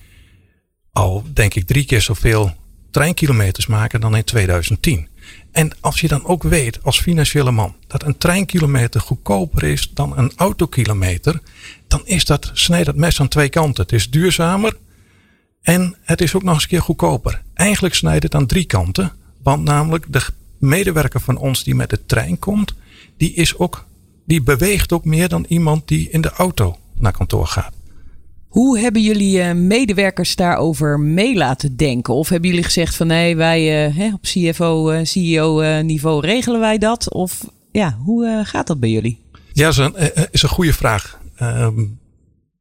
al 0.93 1.25
denk 1.33 1.55
ik 1.55 1.67
drie 1.67 1.85
keer 1.85 2.03
zoveel 2.03 2.55
treinkilometers 2.91 3.67
maken 3.67 4.01
dan 4.01 4.17
in 4.17 4.25
2010. 4.25 5.09
En 5.59 5.73
als 5.81 6.01
je 6.01 6.09
dan 6.09 6.25
ook 6.25 6.43
weet 6.43 6.83
als 6.83 7.01
financiële 7.01 7.51
man 7.51 7.75
dat 7.87 8.03
een 8.03 8.19
treinkilometer 8.19 9.01
goedkoper 9.01 9.63
is 9.63 9.91
dan 9.95 10.19
een 10.19 10.33
autokilometer, 10.37 11.41
dan 11.89 12.01
is 12.05 12.25
dat, 12.25 12.51
snijdt 12.53 12.87
dat 12.87 12.97
mes 12.97 13.21
aan 13.21 13.29
twee 13.29 13.49
kanten. 13.49 13.83
Het 13.83 13.93
is 13.93 14.11
duurzamer 14.11 14.77
en 15.63 15.97
het 16.03 16.21
is 16.21 16.35
ook 16.35 16.43
nog 16.43 16.55
eens 16.55 16.63
een 16.63 16.69
keer 16.69 16.83
goedkoper. 16.83 17.43
Eigenlijk 17.55 17.95
snijdt 17.95 18.23
het 18.23 18.35
aan 18.35 18.47
drie 18.47 18.65
kanten, 18.65 19.13
want 19.43 19.65
namelijk 19.65 20.05
de 20.09 20.27
medewerker 20.59 21.21
van 21.21 21.37
ons 21.37 21.65
die 21.65 21.75
met 21.75 21.91
de 21.91 22.07
trein 22.07 22.39
komt, 22.39 22.75
die 23.17 23.35
is 23.35 23.57
ook, 23.57 23.85
die 24.27 24.43
beweegt 24.43 24.93
ook 24.93 25.05
meer 25.05 25.29
dan 25.29 25.45
iemand 25.49 25.89
die 25.89 26.11
in 26.11 26.21
de 26.21 26.31
auto 26.31 26.79
naar 26.95 27.13
kantoor 27.13 27.47
gaat. 27.47 27.73
Hoe 28.49 28.79
hebben 28.79 29.03
jullie 29.03 29.39
uh, 29.39 29.53
medewerkers 29.53 30.37
daarover 30.37 31.01
mee 31.01 31.35
laten 31.37 31.77
denken? 31.77 32.15
Of 32.15 32.29
hebben 32.29 32.49
jullie 32.49 32.65
gezegd 32.65 32.95
van 32.95 33.07
nee, 33.07 33.37
wij 33.37 33.89
uh, 33.97 34.15
op 34.15 34.23
CFO, 34.23 34.93
uh, 34.93 35.01
CEO 35.03 35.83
niveau 35.83 36.21
regelen 36.21 36.61
wij 36.61 36.79
dat? 36.79 37.13
Of 37.13 37.45
ja, 37.73 37.99
hoe 38.05 38.43
gaat 38.45 38.67
dat 38.67 38.81
bij 38.81 38.89
jullie? 38.91 39.21
Ja, 39.53 39.69
is 39.69 39.77
een, 39.77 39.95
is 40.31 40.43
een 40.43 40.49
goede 40.49 40.73
vraag. 40.73 41.21
Um, 41.43 41.99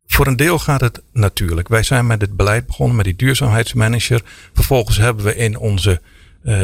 voor 0.06 0.28
een 0.28 0.36
deel 0.36 0.60
gaat 0.60 0.82
het 0.82 1.02
natuurlijk. 1.14 1.68
Wij 1.68 1.84
zijn 1.84 2.08
met 2.08 2.22
het 2.22 2.36
beleid 2.36 2.66
begonnen, 2.66 2.96
met 2.96 3.06
die 3.06 3.16
duurzaamheidsmanager. 3.16 4.22
Vervolgens 4.54 4.98
hebben 4.98 5.26
we 5.26 5.36
in 5.36 5.58
onze 5.58 6.02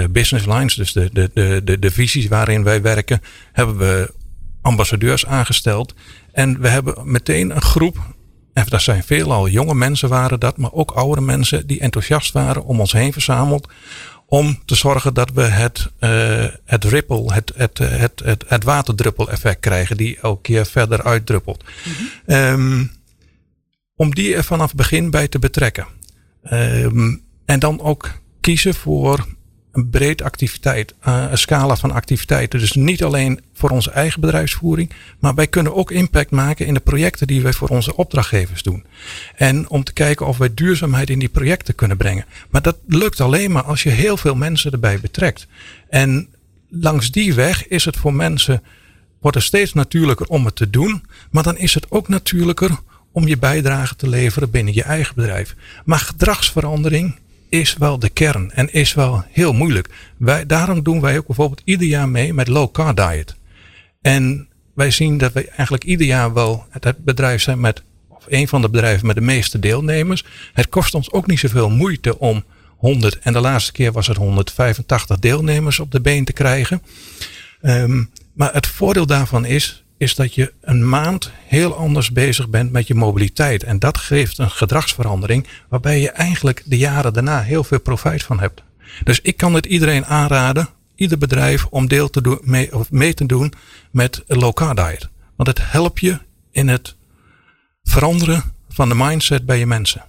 business 0.10 0.46
lines, 0.46 0.76
dus 0.76 0.94
de, 0.94 1.10
de, 1.14 1.32
de, 1.34 1.62
de, 1.64 1.80
de 1.80 1.92
visies 1.92 2.28
waarin 2.28 2.64
wij 2.64 2.82
werken, 2.82 3.22
hebben 3.52 3.78
we 3.78 4.14
ambassadeurs 4.62 5.26
aangesteld. 5.26 5.94
En 6.32 6.60
we 6.60 6.68
hebben 6.68 7.12
meteen 7.12 7.56
een 7.56 7.62
groep 7.62 8.13
en 8.54 8.66
dat 8.70 8.82
zijn 8.82 9.04
veelal 9.04 9.48
jonge 9.48 9.76
mensen 9.76 10.10
waren 10.10 10.40
dat, 10.40 10.58
maar 10.58 10.72
ook 10.72 10.92
oudere 10.92 11.22
mensen 11.22 11.68
die 11.68 11.80
enthousiast 11.80 12.34
waren 12.34 12.66
om 12.66 12.80
ons 12.80 12.92
heen 12.92 13.14
verzameld. 13.14 13.70
Om 14.26 14.60
te 14.66 14.76
zorgen 14.76 15.14
dat 15.14 15.32
we 15.32 15.42
het, 15.42 15.92
uh, 16.00 16.46
het 16.66 16.84
ripple, 16.84 17.34
het, 17.34 17.52
het, 17.56 17.78
het, 17.78 18.22
het, 18.24 18.44
het 18.48 18.64
waterdruppel 18.64 19.30
effect 19.30 19.60
krijgen 19.60 19.98
die 19.98 20.20
elke 20.22 20.42
keer 20.42 20.66
verder 20.66 21.04
uitdruppelt. 21.04 21.64
Mm 21.84 22.36
um, 22.36 22.92
om 23.96 24.14
die 24.14 24.36
er 24.36 24.44
vanaf 24.44 24.68
het 24.68 24.78
begin 24.78 25.10
bij 25.10 25.28
te 25.28 25.40
betrekken. 25.40 25.88
Um, 26.52 27.24
en 27.46 27.60
dan 27.60 27.82
ook 27.82 28.12
kiezen 28.42 28.74
voor 28.74 29.26
een 29.74 29.90
breed 29.90 30.22
activiteit, 30.22 30.94
uh, 31.08 31.26
een 31.30 31.38
scala 31.38 31.76
van 31.76 31.92
activiteiten. 31.92 32.60
Dus 32.60 32.74
niet 32.74 33.04
alleen 33.04 33.40
voor 33.54 33.70
onze 33.70 33.92
eigen 33.92 34.22
bedrijfsvoering, 34.22 34.92
maar 35.20 35.36
wij 35.36 35.48
kunnen 35.48 35.76
ook 35.76 35.92
impact 35.92 36.32
maken 36.32 36.66
in 36.66 36.74
de 36.74 36.80
projecten 36.80 37.28
die 37.28 37.42
wij 37.42 37.54
voor 37.54 37.68
onze 37.68 37.96
opdrachtgevers 37.96 38.64
doen. 38.64 38.86
En 39.36 39.70
om 39.70 39.84
te 39.84 39.94
kijken 39.94 40.28
of 40.28 40.38
wij 40.38 40.54
duurzaamheid 40.54 41.10
in 41.10 41.20
die 41.20 41.30
projecten 41.30 41.76
kunnen 41.76 41.98
brengen. 41.98 42.26
Maar 42.50 42.62
dat 42.62 42.78
lukt 42.88 43.22
alleen 43.22 43.52
maar 43.52 43.64
als 43.64 43.84
je 43.84 43.90
heel 43.90 44.18
veel 44.18 44.36
mensen 44.36 44.72
erbij 44.72 45.00
betrekt. 45.00 45.48
En 45.90 46.28
langs 46.70 47.12
die 47.12 47.34
weg 47.34 47.68
is 47.68 47.86
het 47.86 47.98
voor 47.98 48.14
mensen, 48.14 48.64
wordt 49.22 49.42
steeds 49.42 49.74
natuurlijker 49.74 50.28
om 50.28 50.46
het 50.46 50.56
te 50.56 50.70
doen, 50.70 51.04
maar 51.32 51.44
dan 51.44 51.58
is 51.58 51.74
het 51.74 51.92
ook 51.92 52.08
natuurlijker 52.08 52.80
om 53.12 53.28
je 53.28 53.38
bijdrage 53.38 53.96
te 53.96 54.10
leveren 54.10 54.50
binnen 54.50 54.74
je 54.74 54.84
eigen 54.84 55.16
bedrijf. 55.16 55.56
Maar 55.86 56.00
gedragsverandering 56.00 57.16
is 57.54 57.76
wel 57.78 58.00
de 58.00 58.10
kern 58.10 58.52
en 58.52 58.74
is 58.74 58.94
wel 58.94 59.24
heel 59.32 59.54
moeilijk. 59.54 59.90
Wij, 60.18 60.46
daarom 60.46 60.84
doen 60.84 61.02
wij 61.02 61.18
ook 61.18 61.28
bijvoorbeeld 61.28 61.62
ieder 61.64 61.88
jaar 61.88 62.10
mee 62.10 62.34
met 62.34 62.48
low 62.48 62.72
carb 62.72 62.98
diet. 62.98 63.36
En 64.02 64.48
wij 64.76 64.92
zien 64.92 65.18
dat 65.18 65.34
wij 65.34 65.48
eigenlijk 65.48 65.84
ieder 65.84 66.08
jaar 66.08 66.34
wel 66.34 66.66
het 66.70 67.04
bedrijf 67.04 67.42
zijn 67.42 67.60
met, 67.60 67.84
of 68.08 68.26
een 68.28 68.48
van 68.48 68.62
de 68.62 68.70
bedrijven 68.70 69.08
met 69.08 69.16
de 69.16 69.22
meeste 69.22 69.60
deelnemers. 69.60 70.26
Het 70.54 70.70
kost 70.70 70.94
ons 70.94 71.12
ook 71.12 71.28
niet 71.28 71.40
zoveel 71.40 71.70
moeite 71.70 72.20
om 72.20 72.44
100, 72.78 73.20
en 73.20 73.34
de 73.34 73.40
laatste 73.40 73.72
keer 73.72 73.92
was 73.92 74.08
het 74.08 74.18
185 74.18 75.20
deelnemers 75.20 75.80
op 75.80 75.92
de 75.92 76.02
been 76.02 76.26
te 76.26 76.34
krijgen. 76.34 76.82
Um, 77.62 78.10
maar 78.34 78.54
het 78.54 78.68
voordeel 78.68 79.06
daarvan 79.06 79.46
is 79.46 79.83
is 79.98 80.16
dat 80.16 80.34
je 80.34 80.54
een 80.62 80.90
maand 80.90 81.32
heel 81.48 81.76
anders 81.76 82.12
bezig 82.12 82.50
bent 82.50 82.72
met 82.72 82.88
je 82.88 82.96
mobiliteit. 82.96 83.64
En 83.64 83.80
dat 83.80 83.98
geeft 83.98 84.38
een 84.38 84.52
gedragsverandering 84.52 85.48
waarbij 85.70 86.00
je 86.00 86.10
eigenlijk 86.10 86.62
de 86.66 86.78
jaren 86.78 87.14
daarna 87.14 87.42
heel 87.42 87.64
veel 87.64 87.80
profijt 87.80 88.24
van 88.24 88.40
hebt. 88.40 88.64
Dus 89.04 89.22
ik 89.22 89.38
kan 89.38 89.54
het 89.54 89.66
iedereen 89.66 90.06
aanraden, 90.06 90.70
ieder 90.96 91.18
bedrijf, 91.18 91.66
om 91.66 91.88
deel 91.88 92.10
te 92.10 92.22
doen, 92.22 92.40
mee, 92.42 92.76
of 92.76 92.92
mee 92.92 93.14
te 93.14 93.26
doen 93.26 93.54
met 93.92 94.24
low 94.28 94.54
carb 94.54 94.78
diet. 94.78 95.10
Want 95.36 95.50
het 95.50 95.72
helpt 95.72 96.00
je 96.00 96.20
in 96.52 96.68
het 96.68 96.96
veranderen 97.84 98.44
van 98.70 98.90
de 98.90 98.96
mindset 98.96 99.46
bij 99.46 99.60
je 99.60 99.66
mensen. 99.66 100.04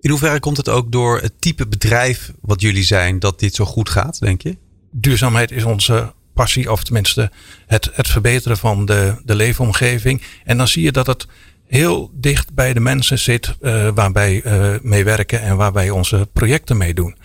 In 0.00 0.10
hoeverre 0.10 0.40
komt 0.40 0.56
het 0.56 0.68
ook 0.68 0.92
door 0.92 1.20
het 1.20 1.32
type 1.38 1.66
bedrijf 1.66 2.32
wat 2.40 2.60
jullie 2.60 2.82
zijn 2.82 3.18
dat 3.18 3.40
dit 3.40 3.54
zo 3.54 3.64
goed 3.64 3.88
gaat, 3.88 4.20
denk 4.20 4.42
je? 4.42 4.56
Duurzaamheid 4.90 5.50
is 5.50 5.64
onze 5.64 6.12
passie, 6.36 6.72
of 6.72 6.84
tenminste 6.84 7.30
het, 7.66 7.90
het 7.92 8.08
verbeteren 8.08 8.56
van 8.56 8.84
de, 8.84 9.16
de 9.24 9.34
leefomgeving. 9.34 10.22
En 10.44 10.56
dan 10.56 10.68
zie 10.68 10.82
je 10.82 10.92
dat 10.92 11.06
het 11.06 11.26
heel 11.66 12.10
dicht 12.14 12.54
bij 12.54 12.72
de 12.72 12.80
mensen 12.80 13.18
zit 13.18 13.54
uh, 13.60 13.88
waar 13.94 14.12
wij 14.12 14.42
uh, 14.44 14.78
mee 14.82 15.04
werken 15.04 15.40
en 15.40 15.56
waar 15.56 15.72
wij 15.72 15.90
onze 15.90 16.28
projecten 16.32 16.76
mee 16.76 16.94
doen. 16.94 17.16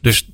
Dus 0.00 0.28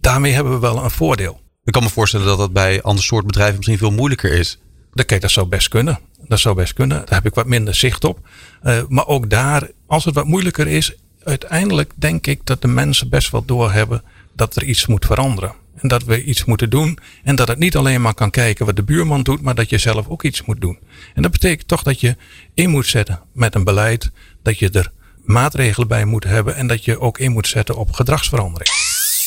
daarmee 0.00 0.32
hebben 0.32 0.52
we 0.52 0.58
wel 0.58 0.84
een 0.84 0.90
voordeel. 0.90 1.40
Ik 1.64 1.72
kan 1.72 1.82
me 1.82 1.88
voorstellen 1.88 2.26
dat 2.26 2.38
dat 2.38 2.52
bij 2.52 2.82
ander 2.82 3.04
soort 3.04 3.26
bedrijven 3.26 3.56
misschien 3.56 3.78
veel 3.78 3.90
moeilijker 3.90 4.32
is. 4.32 4.58
Dat, 4.92 5.06
kijk, 5.06 5.20
dat 5.20 5.30
zou 5.30 5.46
best 5.46 5.68
kunnen. 5.68 5.98
Dat 6.28 6.38
zou 6.38 6.54
best 6.54 6.72
kunnen. 6.72 6.98
Daar 6.98 7.14
heb 7.14 7.26
ik 7.26 7.34
wat 7.34 7.46
minder 7.46 7.74
zicht 7.74 8.04
op. 8.04 8.18
Uh, 8.62 8.82
maar 8.88 9.06
ook 9.06 9.30
daar, 9.30 9.70
als 9.86 10.04
het 10.04 10.14
wat 10.14 10.26
moeilijker 10.26 10.66
is, 10.66 10.94
uiteindelijk 11.24 11.92
denk 11.94 12.26
ik 12.26 12.40
dat 12.44 12.62
de 12.62 12.68
mensen 12.68 13.08
best 13.08 13.30
wel 13.30 13.44
doorhebben 13.44 14.02
dat 14.36 14.56
er 14.56 14.64
iets 14.64 14.86
moet 14.86 15.04
veranderen. 15.04 15.54
En 15.76 15.88
dat 15.88 16.04
we 16.04 16.24
iets 16.24 16.44
moeten 16.44 16.70
doen. 16.70 16.98
En 17.24 17.36
dat 17.36 17.48
het 17.48 17.58
niet 17.58 17.76
alleen 17.76 18.00
maar 18.00 18.14
kan 18.14 18.30
kijken 18.30 18.66
wat 18.66 18.76
de 18.76 18.82
buurman 18.82 19.22
doet, 19.22 19.40
maar 19.40 19.54
dat 19.54 19.70
je 19.70 19.78
zelf 19.78 20.08
ook 20.08 20.22
iets 20.22 20.44
moet 20.44 20.60
doen. 20.60 20.78
En 21.14 21.22
dat 21.22 21.30
betekent 21.30 21.68
toch 21.68 21.82
dat 21.82 22.00
je 22.00 22.16
in 22.54 22.70
moet 22.70 22.86
zetten 22.86 23.20
met 23.32 23.54
een 23.54 23.64
beleid. 23.64 24.10
Dat 24.42 24.58
je 24.58 24.70
er 24.70 24.92
maatregelen 25.24 25.88
bij 25.88 26.04
moet 26.04 26.24
hebben. 26.24 26.56
En 26.56 26.66
dat 26.66 26.84
je 26.84 27.00
ook 27.00 27.18
in 27.18 27.32
moet 27.32 27.48
zetten 27.48 27.76
op 27.76 27.92
gedragsverandering. 27.92 28.70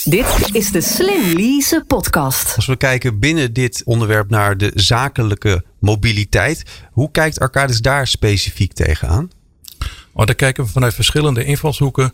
Dit 0.04 0.50
is 0.52 0.72
de 0.72 0.82
Slim 0.82 1.34
Lease 1.34 1.84
podcast. 1.88 2.56
Als 2.56 2.66
we 2.66 2.76
kijken 2.76 3.20
binnen 3.20 3.54
dit 3.54 3.82
onderwerp 3.86 4.30
naar 4.30 4.58
de 4.58 4.72
zakelijke 4.76 5.64
mobiliteit. 5.80 6.64
Hoe 6.92 7.12
kijkt 7.12 7.40
Arcadis 7.40 7.82
daar 7.82 8.08
specifiek 8.08 8.74
tegenaan? 8.74 9.30
Oh, 10.14 10.26
daar 10.26 10.36
kijken 10.36 10.64
we 10.64 10.70
vanuit 10.70 10.94
verschillende 10.94 11.44
invalshoeken 11.44 12.14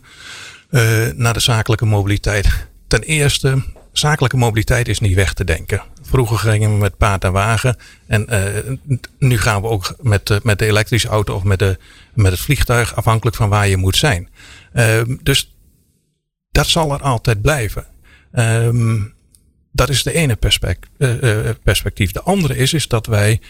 uh, 0.70 1.06
naar 1.14 1.34
de 1.34 1.40
zakelijke 1.40 1.86
mobiliteit. 1.86 2.66
Ten 2.86 3.02
eerste, 3.02 3.62
zakelijke 3.92 4.36
mobiliteit 4.36 4.88
is 4.88 4.98
niet 4.98 5.14
weg 5.14 5.32
te 5.32 5.44
denken. 5.44 5.82
Vroeger 6.02 6.38
gingen 6.38 6.72
we 6.72 6.78
met 6.78 6.96
paard 6.96 7.24
en 7.24 7.32
wagen. 7.32 7.76
En 8.06 8.26
uh, 8.30 8.98
nu 9.18 9.38
gaan 9.38 9.62
we 9.62 9.68
ook 9.68 9.96
met, 10.00 10.40
met 10.42 10.58
de 10.58 10.66
elektrische 10.66 11.08
auto 11.08 11.34
of 11.34 11.42
met, 11.42 11.58
de, 11.58 11.78
met 12.14 12.32
het 12.32 12.40
vliegtuig, 12.40 12.94
afhankelijk 12.94 13.36
van 13.36 13.48
waar 13.48 13.68
je 13.68 13.76
moet 13.76 13.96
zijn. 13.96 14.28
Uh, 14.74 15.00
dus 15.22 15.56
dat 16.50 16.66
zal 16.66 16.92
er 16.92 17.00
altijd 17.02 17.42
blijven. 17.42 17.86
Um, 18.32 19.14
dat 19.72 19.88
is 19.88 20.02
de 20.02 20.12
ene 20.12 20.36
perspectief. 21.62 22.12
De 22.12 22.22
andere 22.22 22.56
is, 22.56 22.72
is 22.72 22.88
dat 22.88 23.06
wij. 23.06 23.40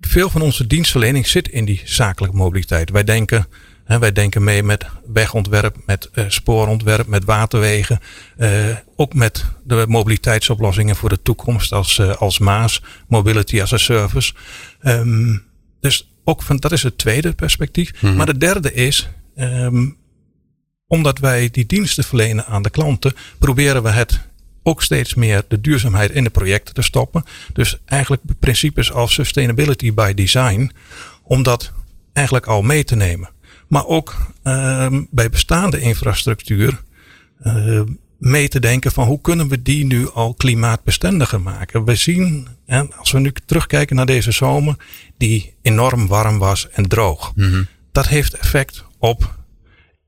Veel 0.00 0.30
van 0.30 0.42
onze 0.42 0.66
dienstverlening 0.66 1.26
zit 1.26 1.48
in 1.48 1.64
die 1.64 1.82
zakelijke 1.84 2.36
mobiliteit. 2.36 2.90
Wij 2.90 3.04
denken 3.04 3.46
wij 3.86 4.12
denken 4.12 4.44
mee 4.44 4.62
met 4.62 4.86
wegontwerp, 5.12 5.76
met 5.86 6.10
uh, 6.14 6.24
spoorontwerp, 6.28 7.06
met 7.06 7.24
waterwegen. 7.24 8.00
Uh, 8.38 8.50
ook 8.96 9.14
met 9.14 9.44
de 9.64 9.84
mobiliteitsoplossingen 9.88 10.96
voor 10.96 11.08
de 11.08 11.22
toekomst 11.22 11.72
als, 11.72 11.98
uh, 11.98 12.16
als 12.16 12.38
Maas, 12.38 12.82
Mobility 13.08 13.62
as 13.62 13.72
a 13.72 13.76
Service. 13.76 14.34
Um, 14.82 15.44
dus 15.80 16.10
ook 16.24 16.42
van, 16.42 16.56
dat 16.56 16.72
is 16.72 16.82
het 16.82 16.98
tweede 16.98 17.32
perspectief. 17.32 17.92
Mm 17.92 18.08
-hmm. 18.08 18.16
Maar 18.16 18.26
de 18.26 18.38
derde 18.38 18.72
is, 18.72 19.08
um, 19.36 19.96
omdat 20.86 21.18
wij 21.18 21.50
die 21.50 21.66
diensten 21.66 22.04
verlenen 22.04 22.46
aan 22.46 22.62
de 22.62 22.70
klanten, 22.70 23.14
proberen 23.38 23.82
we 23.82 23.90
het 23.90 24.20
ook 24.62 24.82
steeds 24.82 25.14
meer 25.14 25.44
de 25.48 25.60
duurzaamheid 25.60 26.10
in 26.10 26.24
de 26.24 26.30
projecten 26.30 26.74
te 26.74 26.82
stoppen. 26.82 27.24
Dus 27.52 27.78
eigenlijk 27.84 28.22
principes 28.38 28.92
als 28.92 29.12
sustainability 29.14 29.94
by 29.94 30.14
design, 30.14 30.70
om 31.22 31.42
dat 31.42 31.72
eigenlijk 32.12 32.46
al 32.46 32.62
mee 32.62 32.84
te 32.84 32.96
nemen. 32.96 33.28
Maar 33.68 33.86
ook 33.86 34.14
uh, 34.44 34.86
bij 35.10 35.30
bestaande 35.30 35.80
infrastructuur 35.80 36.82
uh, 37.42 37.80
mee 38.18 38.48
te 38.48 38.60
denken 38.60 38.92
van 38.92 39.06
hoe 39.06 39.20
kunnen 39.20 39.48
we 39.48 39.62
die 39.62 39.84
nu 39.84 40.10
al 40.10 40.34
klimaatbestendiger 40.34 41.40
maken. 41.40 41.84
We 41.84 41.94
zien, 41.94 42.48
en 42.66 42.96
als 42.96 43.12
we 43.12 43.18
nu 43.18 43.32
terugkijken 43.46 43.96
naar 43.96 44.06
deze 44.06 44.32
zomer, 44.32 44.76
die 45.16 45.54
enorm 45.62 46.06
warm 46.06 46.38
was 46.38 46.68
en 46.70 46.88
droog. 46.88 47.32
Mm 47.34 47.50
-hmm. 47.50 47.66
Dat 47.92 48.08
heeft 48.08 48.34
effect 48.34 48.84
op 48.98 49.38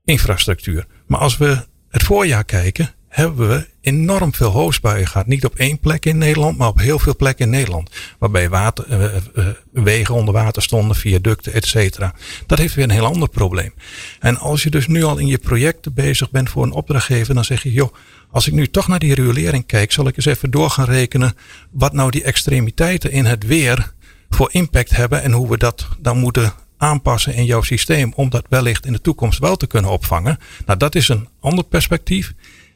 infrastructuur. 0.03 0.85
Maar 1.07 1.19
als 1.19 1.37
we 1.37 1.65
het 1.89 2.03
voorjaar 2.03 2.43
kijken, 2.43 2.93
hebben 3.07 3.49
we 3.49 3.67
enorm 3.81 4.33
veel 4.33 4.49
hoosbuien 4.49 5.07
gehad. 5.07 5.27
Niet 5.27 5.45
op 5.45 5.55
één 5.55 5.79
plek 5.79 6.05
in 6.05 6.17
Nederland, 6.17 6.57
maar 6.57 6.67
op 6.67 6.79
heel 6.79 6.99
veel 6.99 7.15
plekken 7.15 7.45
in 7.45 7.51
Nederland. 7.51 7.89
Waarbij 8.19 8.49
water, 8.49 8.85
uh, 8.89 9.15
uh, 9.35 9.47
wegen 9.71 10.15
onder 10.15 10.33
water 10.33 10.61
stonden, 10.61 10.95
viaducten, 10.95 11.53
et 11.53 11.65
cetera. 11.65 12.13
Dat 12.45 12.57
heeft 12.57 12.75
weer 12.75 12.83
een 12.83 12.89
heel 12.89 13.05
ander 13.05 13.29
probleem. 13.29 13.73
En 14.19 14.37
als 14.37 14.63
je 14.63 14.69
dus 14.69 14.87
nu 14.87 15.03
al 15.03 15.17
in 15.17 15.27
je 15.27 15.37
projecten 15.37 15.93
bezig 15.93 16.31
bent 16.31 16.49
voor 16.49 16.63
een 16.63 16.71
opdrachtgever, 16.71 17.33
dan 17.33 17.45
zeg 17.45 17.63
je, 17.63 17.71
joh, 17.71 17.93
als 18.31 18.47
ik 18.47 18.53
nu 18.53 18.67
toch 18.67 18.87
naar 18.87 18.99
die 18.99 19.13
riolering 19.13 19.65
kijk, 19.65 19.91
zal 19.91 20.07
ik 20.07 20.15
eens 20.15 20.25
even 20.25 20.51
door 20.51 20.69
gaan 20.69 20.85
rekenen 20.85 21.33
wat 21.71 21.93
nou 21.93 22.11
die 22.11 22.23
extremiteiten 22.23 23.11
in 23.11 23.25
het 23.25 23.45
weer 23.45 23.93
voor 24.29 24.49
impact 24.51 24.89
hebben 24.89 25.21
en 25.23 25.31
hoe 25.31 25.49
we 25.49 25.57
dat 25.57 25.87
dan 25.99 26.17
moeten 26.17 26.53
aanpassen 26.77 27.33
in 27.33 27.45
jouw 27.45 27.61
systeem 27.61 28.13
om 28.15 28.29
dat 28.29 28.45
wellicht 28.49 28.85
in 28.85 28.93
de 28.93 29.01
toekomst 29.01 29.39
wel 29.39 29.55
te 29.55 29.67
kunnen 29.67 29.91
opvangen. 29.91 30.39
Nou, 30.65 30.79
dat 30.79 30.95
is 30.95 31.09
een 31.09 31.27
ander 31.39 31.63
perspectief. 31.63 32.33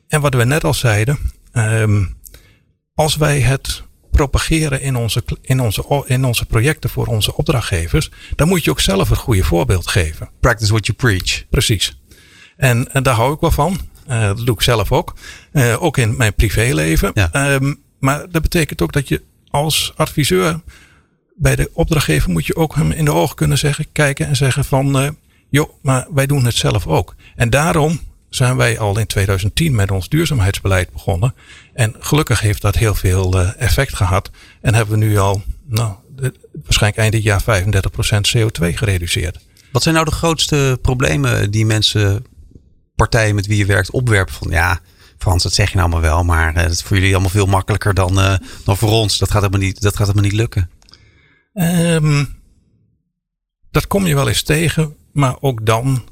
En 0.08 0.22
wat 0.22 0.34
we 0.34 0.44
net 0.44 0.64
al 0.64 0.74
zeiden, 0.74 1.18
um, 1.54 2.18
als 2.94 3.16
wij 3.16 3.40
het 3.40 3.84
propageren 4.12 4.82
in 4.82 4.96
onze, 4.96 5.24
in, 5.42 5.60
onze, 5.60 6.04
in 6.06 6.26
onze 6.26 6.46
projecten 6.46 6.90
voor 6.90 7.06
onze 7.06 7.38
opdrachtgevers, 7.38 8.12
dan 8.36 8.48
moet 8.48 8.64
je 8.64 8.72
ook 8.72 8.80
zelf 8.80 9.10
een 9.10 9.16
goede 9.16 9.44
voorbeeld 9.44 9.88
geven. 9.88 10.30
Practice 10.40 10.72
what 10.72 10.86
you 10.86 10.98
preach. 10.98 11.44
Precies. 11.50 12.02
En, 12.58 12.94
en 12.94 13.04
daar 13.04 13.16
hou 13.16 13.34
ik 13.34 13.40
wel 13.40 13.52
van. 13.52 13.80
Uh, 14.10 14.22
dat 14.22 14.46
doe 14.46 14.56
ik 14.56 14.62
zelf 14.62 14.92
ook. 14.92 15.14
Uh, 15.54 15.84
ook 15.84 15.98
in 15.98 16.18
mijn 16.18 16.34
privéleven. 16.34 17.12
Ja. 17.14 17.54
Um, 17.54 17.82
maar 18.00 18.26
dat 18.32 18.42
betekent 18.42 18.82
ook 18.82 18.94
dat 18.94 19.08
je 19.08 19.22
als 19.50 19.94
adviseur 19.96 20.62
bij 21.36 21.56
de 21.56 21.70
opdrachtgever 21.74 22.32
moet 22.32 22.46
je 22.46 22.56
ook 22.56 22.76
hem 22.76 22.92
in 22.92 23.06
de 23.06 23.14
ogen 23.14 23.36
kunnen 23.36 23.58
zeggen, 23.58 23.86
kijken 23.92 24.28
en 24.28 24.36
zeggen 24.36 24.66
van, 24.66 25.02
uh, 25.02 25.10
joh, 25.50 25.70
maar 25.82 26.08
wij 26.14 26.26
doen 26.26 26.46
het 26.46 26.56
zelf 26.56 26.88
ook. 26.88 27.16
En 27.36 27.50
daarom 27.50 28.00
zijn 28.36 28.56
wij 28.58 28.80
al 28.80 29.00
in 29.00 29.08
2010 29.08 29.76
met 29.76 29.92
ons 29.92 30.10
duurzaamheidsbeleid 30.10 30.92
begonnen. 30.92 31.34
En 31.74 31.96
gelukkig 32.00 32.40
heeft 32.40 32.62
dat 32.62 32.76
heel 32.76 32.96
veel 32.96 33.40
uh, 33.40 33.50
effect 33.58 33.96
gehad. 33.96 34.30
En 34.62 34.74
hebben 34.76 35.00
we 35.00 35.06
nu 35.06 35.18
al, 35.18 35.42
nou, 35.66 35.94
waarschijnlijk 36.64 37.02
eind 37.02 37.14
dit 37.14 37.24
jaar 37.24 37.44
35% 37.44 37.46
CO2 38.38 38.74
gereduceerd. 38.74 39.40
Wat 39.72 39.84
zijn 39.84 39.96
nou 39.96 40.08
de 40.08 40.16
grootste 40.16 40.80
problemen 40.82 41.52
die 41.52 41.66
mensen, 41.66 42.26
partijen 42.96 43.36
met 43.36 43.48
wie 43.48 43.58
je 43.58 43.66
werkt, 43.66 43.92
opwerpen? 43.92 44.34
Van 44.34 44.52
ja, 44.52 44.80
Frans, 45.18 45.44
dat 45.44 45.54
zeg 45.54 45.72
je 45.72 45.78
nou 45.78 45.90
maar 45.90 46.02
wel, 46.02 46.24
maar 46.24 46.56
uh, 46.56 46.64
dat 46.64 46.72
is 46.72 46.82
voor 46.82 46.98
jullie 46.98 47.14
allemaal 47.14 47.30
veel 47.30 47.46
makkelijker 47.46 47.94
dan, 47.94 48.20
uh, 48.20 48.36
dan 48.64 48.78
voor 48.78 48.90
ons. 48.90 49.18
Dat 49.18 49.32
gaat 49.32 49.42
helemaal 49.42 49.66
niet, 49.68 49.82
dat 49.82 49.96
gaat 49.96 50.08
helemaal 50.08 50.30
niet 50.30 50.40
lukken. 50.40 50.70
Um, 51.54 52.42
dat 53.72 53.88
kom 53.88 54.08
je 54.08 54.16
wel 54.16 54.28
eens 54.28 54.42
tegen, 54.42 54.96
maar 55.12 55.36
ook 55.40 55.66
dan 55.66 56.04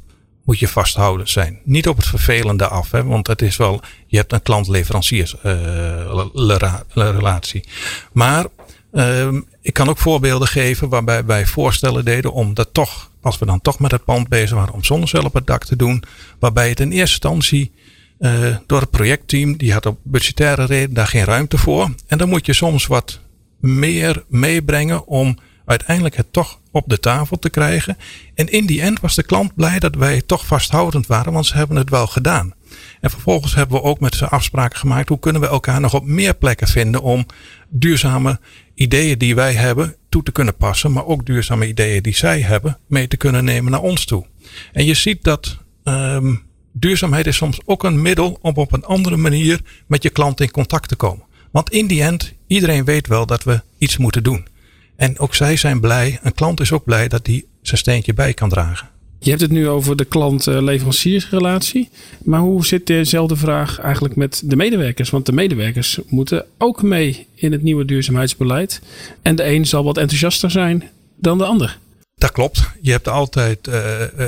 moet 0.51 0.59
je 0.59 0.67
vasthouden 0.67 1.27
zijn. 1.27 1.59
Niet 1.63 1.87
op 1.87 1.97
het 1.97 2.05
vervelende 2.05 2.67
af, 2.67 2.91
hè, 2.91 3.03
want 3.03 3.27
het 3.27 3.41
is 3.41 3.57
wel, 3.57 3.81
je 4.07 4.17
hebt 4.17 4.33
een 4.33 4.41
klant-leveranciers 4.41 5.35
uh, 5.43 6.75
relatie. 6.93 7.63
Maar 8.11 8.45
uh, 8.93 9.27
ik 9.61 9.73
kan 9.73 9.89
ook 9.89 9.97
voorbeelden 9.97 10.47
geven 10.47 10.89
waarbij 10.89 11.25
wij 11.25 11.45
voorstellen 11.45 12.05
deden 12.05 12.33
om 12.33 12.53
dat 12.53 12.69
toch, 12.71 13.11
als 13.21 13.37
we 13.37 13.45
dan 13.45 13.61
toch 13.61 13.79
met 13.79 13.91
het 13.91 14.03
pand 14.03 14.27
bezig 14.27 14.57
waren, 14.57 14.73
om 14.73 14.83
zonnecellen 14.83 15.25
op 15.25 15.33
het 15.33 15.47
dak 15.47 15.65
te 15.65 15.75
doen. 15.75 16.03
Waarbij 16.39 16.69
het 16.69 16.79
in 16.79 16.91
eerste 16.91 17.13
instantie 17.13 17.71
uh, 18.19 18.55
door 18.65 18.79
het 18.79 18.89
projectteam, 18.89 19.57
die 19.57 19.73
had 19.73 19.85
op 19.85 19.99
budgettaire 20.03 20.65
reden 20.65 20.93
daar 20.93 21.07
geen 21.07 21.25
ruimte 21.25 21.57
voor. 21.57 21.93
En 22.07 22.17
dan 22.17 22.29
moet 22.29 22.45
je 22.45 22.53
soms 22.53 22.87
wat 22.87 23.19
meer 23.59 24.23
meebrengen 24.27 25.05
om 25.07 25.37
uiteindelijk 25.65 26.15
het 26.15 26.33
toch 26.33 26.59
op 26.71 26.83
de 26.87 26.99
tafel 26.99 27.39
te 27.39 27.49
krijgen. 27.49 27.97
En 28.33 28.47
in 28.47 28.65
die 28.65 28.81
end 28.81 28.99
was 28.99 29.15
de 29.15 29.23
klant 29.23 29.55
blij 29.55 29.79
dat 29.79 29.95
wij 29.95 30.21
toch 30.21 30.45
vasthoudend 30.45 31.07
waren, 31.07 31.33
want 31.33 31.45
ze 31.45 31.55
hebben 31.57 31.77
het 31.77 31.89
wel 31.89 32.07
gedaan. 32.07 32.53
En 32.99 33.09
vervolgens 33.09 33.55
hebben 33.55 33.77
we 33.77 33.83
ook 33.83 33.99
met 33.99 34.15
ze 34.15 34.27
afspraken 34.27 34.79
gemaakt. 34.79 35.09
Hoe 35.09 35.19
kunnen 35.19 35.41
we 35.41 35.47
elkaar 35.47 35.81
nog 35.81 35.93
op 35.93 36.05
meer 36.05 36.33
plekken 36.33 36.67
vinden 36.67 37.01
om 37.01 37.25
duurzame 37.69 38.39
ideeën 38.75 39.17
die 39.17 39.35
wij 39.35 39.53
hebben 39.53 39.95
toe 40.09 40.23
te 40.23 40.31
kunnen 40.31 40.55
passen. 40.55 40.91
Maar 40.91 41.05
ook 41.05 41.25
duurzame 41.25 41.67
ideeën 41.67 42.01
die 42.01 42.15
zij 42.15 42.41
hebben 42.41 42.77
mee 42.87 43.07
te 43.07 43.17
kunnen 43.17 43.43
nemen 43.43 43.71
naar 43.71 43.81
ons 43.81 44.05
toe. 44.05 44.25
En 44.71 44.85
je 44.85 44.93
ziet 44.93 45.23
dat 45.23 45.57
um, 45.83 46.41
duurzaamheid 46.71 47.27
is 47.27 47.35
soms 47.35 47.59
ook 47.65 47.83
een 47.83 48.01
middel 48.01 48.37
om 48.41 48.53
op 48.55 48.73
een 48.73 48.85
andere 48.85 49.17
manier 49.17 49.61
met 49.87 50.03
je 50.03 50.09
klant 50.09 50.41
in 50.41 50.51
contact 50.51 50.87
te 50.87 50.95
komen. 50.95 51.25
Want 51.51 51.69
in 51.69 51.87
die 51.87 52.03
end, 52.03 52.33
iedereen 52.47 52.85
weet 52.85 53.07
wel 53.07 53.25
dat 53.25 53.43
we 53.43 53.61
iets 53.77 53.97
moeten 53.97 54.23
doen. 54.23 54.47
En 54.95 55.19
ook 55.19 55.35
zij 55.35 55.55
zijn 55.55 55.79
blij, 55.79 56.19
een 56.21 56.33
klant 56.33 56.59
is 56.59 56.71
ook 56.71 56.83
blij 56.83 57.07
dat 57.07 57.27
hij 57.27 57.45
zijn 57.61 57.77
steentje 57.77 58.13
bij 58.13 58.33
kan 58.33 58.49
dragen. 58.49 58.89
Je 59.23 59.29
hebt 59.29 59.41
het 59.41 59.51
nu 59.51 59.67
over 59.67 59.95
de 59.95 60.05
klant-leveranciersrelatie. 60.05 61.89
Maar 62.23 62.39
hoe 62.39 62.65
zit 62.65 62.87
dezelfde 62.87 63.35
vraag 63.35 63.79
eigenlijk 63.79 64.15
met 64.15 64.41
de 64.45 64.55
medewerkers? 64.55 65.09
Want 65.09 65.25
de 65.25 65.31
medewerkers 65.31 65.99
moeten 66.07 66.45
ook 66.57 66.81
mee 66.81 67.27
in 67.35 67.51
het 67.51 67.63
nieuwe 67.63 67.85
duurzaamheidsbeleid. 67.85 68.81
En 69.21 69.35
de 69.35 69.45
een 69.45 69.65
zal 69.65 69.83
wat 69.83 69.97
enthousiaster 69.97 70.51
zijn 70.51 70.89
dan 71.15 71.37
de 71.37 71.45
ander. 71.45 71.79
Dat 72.15 72.31
klopt. 72.31 72.69
Je 72.81 72.91
hebt 72.91 73.07
altijd. 73.07 73.67
Uh, 73.67 73.75
uh, 74.19 74.25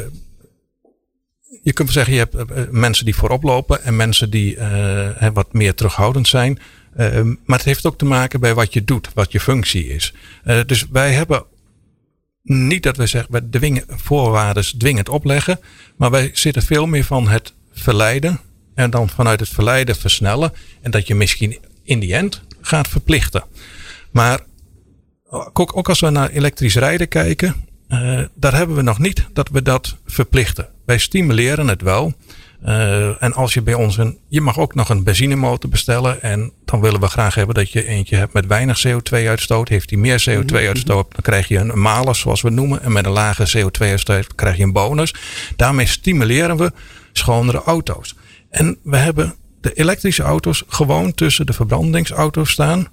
je 1.64 1.74
kunt 1.74 1.92
zeggen, 1.92 2.14
je 2.14 2.20
hebt 2.20 2.36
uh, 2.36 2.64
mensen 2.70 3.06
die 3.06 3.16
voorop 3.16 3.44
lopen 3.44 3.84
en 3.84 3.96
mensen 3.96 4.30
die 4.30 4.58
wat 5.34 5.54
meer 5.54 5.74
terughoudend 5.74 6.28
zijn. 6.28 6.60
Uh, 6.98 7.22
maar 7.46 7.58
het 7.58 7.66
heeft 7.66 7.86
ook 7.86 7.98
te 7.98 8.06
maken 8.06 8.40
bij 8.40 8.54
wat 8.54 8.74
je 8.74 8.84
doet, 8.84 9.10
wat 9.14 9.32
je 9.32 9.40
functie 9.40 9.88
is. 9.88 10.14
Dus 10.66 10.86
wij 10.92 11.14
hebben 11.14 11.46
niet 12.44 12.84
dat 12.84 12.98
we 12.98 13.08
zeggen, 13.08 13.32
we 13.32 13.50
dwingen, 13.50 13.84
voorwaarden 13.88 14.78
dwingend 14.78 15.10
opleggen. 15.10 15.60
Maar 15.98 16.12
wij 16.12 16.30
zitten 16.34 16.62
veel 16.62 16.86
meer 16.86 17.04
van 17.04 17.28
het 17.28 17.54
verleiden. 17.72 18.40
En 18.76 18.90
dan 18.90 19.10
vanuit 19.10 19.40
het 19.40 19.50
verleiden 19.50 19.96
versnellen. 19.96 20.54
En 20.82 20.92
dat 20.92 21.08
je 21.08 21.16
misschien 21.16 21.58
in 21.84 22.00
die 22.00 22.14
end 22.14 22.42
gaat 22.62 22.88
verplichten. 22.88 23.44
Maar 24.12 24.40
ook, 25.54 25.78
ook 25.78 25.90
als 25.90 26.00
we 26.00 26.10
naar 26.10 26.30
elektrisch 26.30 26.76
rijden 26.76 27.08
kijken, 27.08 27.66
uh, 27.94 28.20
daar 28.36 28.56
hebben 28.56 28.76
we 28.76 28.82
nog 28.82 29.00
niet 29.00 29.28
dat 29.34 29.50
we 29.50 29.62
dat 29.62 29.98
verplichten. 30.06 30.68
Wij 30.86 30.98
stimuleren 30.98 31.68
het 31.68 31.82
wel. 31.82 32.14
Uh, 32.66 33.24
en 33.24 33.34
als 33.34 33.54
je 33.54 33.62
bij 33.62 33.74
ons 33.74 33.98
een, 33.98 34.18
je 34.28 34.42
mag 34.42 34.60
ook 34.60 34.76
nog 34.76 34.90
een 34.90 35.04
benzinemotor 35.04 35.70
bestellen. 35.70 36.22
En 36.22 36.52
dan 36.66 36.82
willen 36.82 37.00
we 37.00 37.08
graag 37.08 37.36
hebben 37.36 37.56
dat 37.56 37.72
je 37.72 37.88
eentje 37.88 38.16
hebt 38.16 38.34
met 38.34 38.46
weinig 38.46 38.88
CO2-uitstoot. 38.88 39.70
Heeft 39.70 39.90
hij 39.90 40.00
meer 40.00 40.26
CO2-uitstoot, 40.30 41.12
dan 41.12 41.22
krijg 41.22 41.48
je 41.48 41.58
een 41.58 41.82
malus, 41.82 42.20
zoals 42.20 42.42
we 42.42 42.50
noemen. 42.50 42.82
En 42.82 42.92
met 42.92 43.06
een 43.06 43.12
lage 43.12 43.58
CO2-uitstoot 43.58 44.36
krijg 44.36 44.58
je 44.58 44.64
een 44.64 44.72
bonus. 44.72 45.14
Daarmee 45.56 45.86
stimuleren 45.86 46.58
we 46.58 46.72
schonere 47.12 47.64
auto's. 47.64 48.16
En 48.50 48.78
we 48.84 48.98
hebben 48.98 49.36
de 49.62 49.74
elektrische 49.74 50.24
auto's 50.24 50.64
gewoon 50.68 51.14
tussen 51.14 51.46
de 51.46 51.54
verbrandingsauto's 51.54 52.52
staan. 52.52 52.88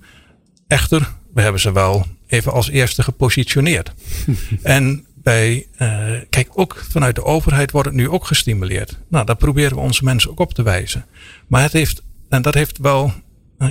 Echter, 0.67 1.11
we 1.35 1.43
hebben 1.43 1.61
ze 1.61 1.73
wel 1.73 2.07
even 2.31 2.53
als 2.53 2.69
eerste 2.69 3.03
gepositioneerd. 3.03 3.93
en 4.63 5.05
bij, 5.23 5.67
uh, 5.79 6.13
kijk, 6.31 6.49
ook 6.55 6.85
vanuit 6.89 7.15
de 7.15 7.25
overheid 7.25 7.71
wordt 7.71 7.89
het 7.89 7.97
nu 7.97 8.09
ook 8.09 8.27
gestimuleerd. 8.27 8.99
Nou, 9.09 9.27
daar 9.27 9.37
proberen 9.37 9.77
we 9.77 9.83
onze 9.83 10.05
mensen 10.05 10.31
ook 10.31 10.41
op 10.41 10.55
te 10.55 10.63
wijzen. 10.63 11.07
Maar 11.47 11.63
het 11.63 11.73
heeft, 11.73 12.03
en 12.29 12.43
dat 12.43 12.55
heeft 12.55 12.79
wel, 12.79 13.13
uh, 13.59 13.69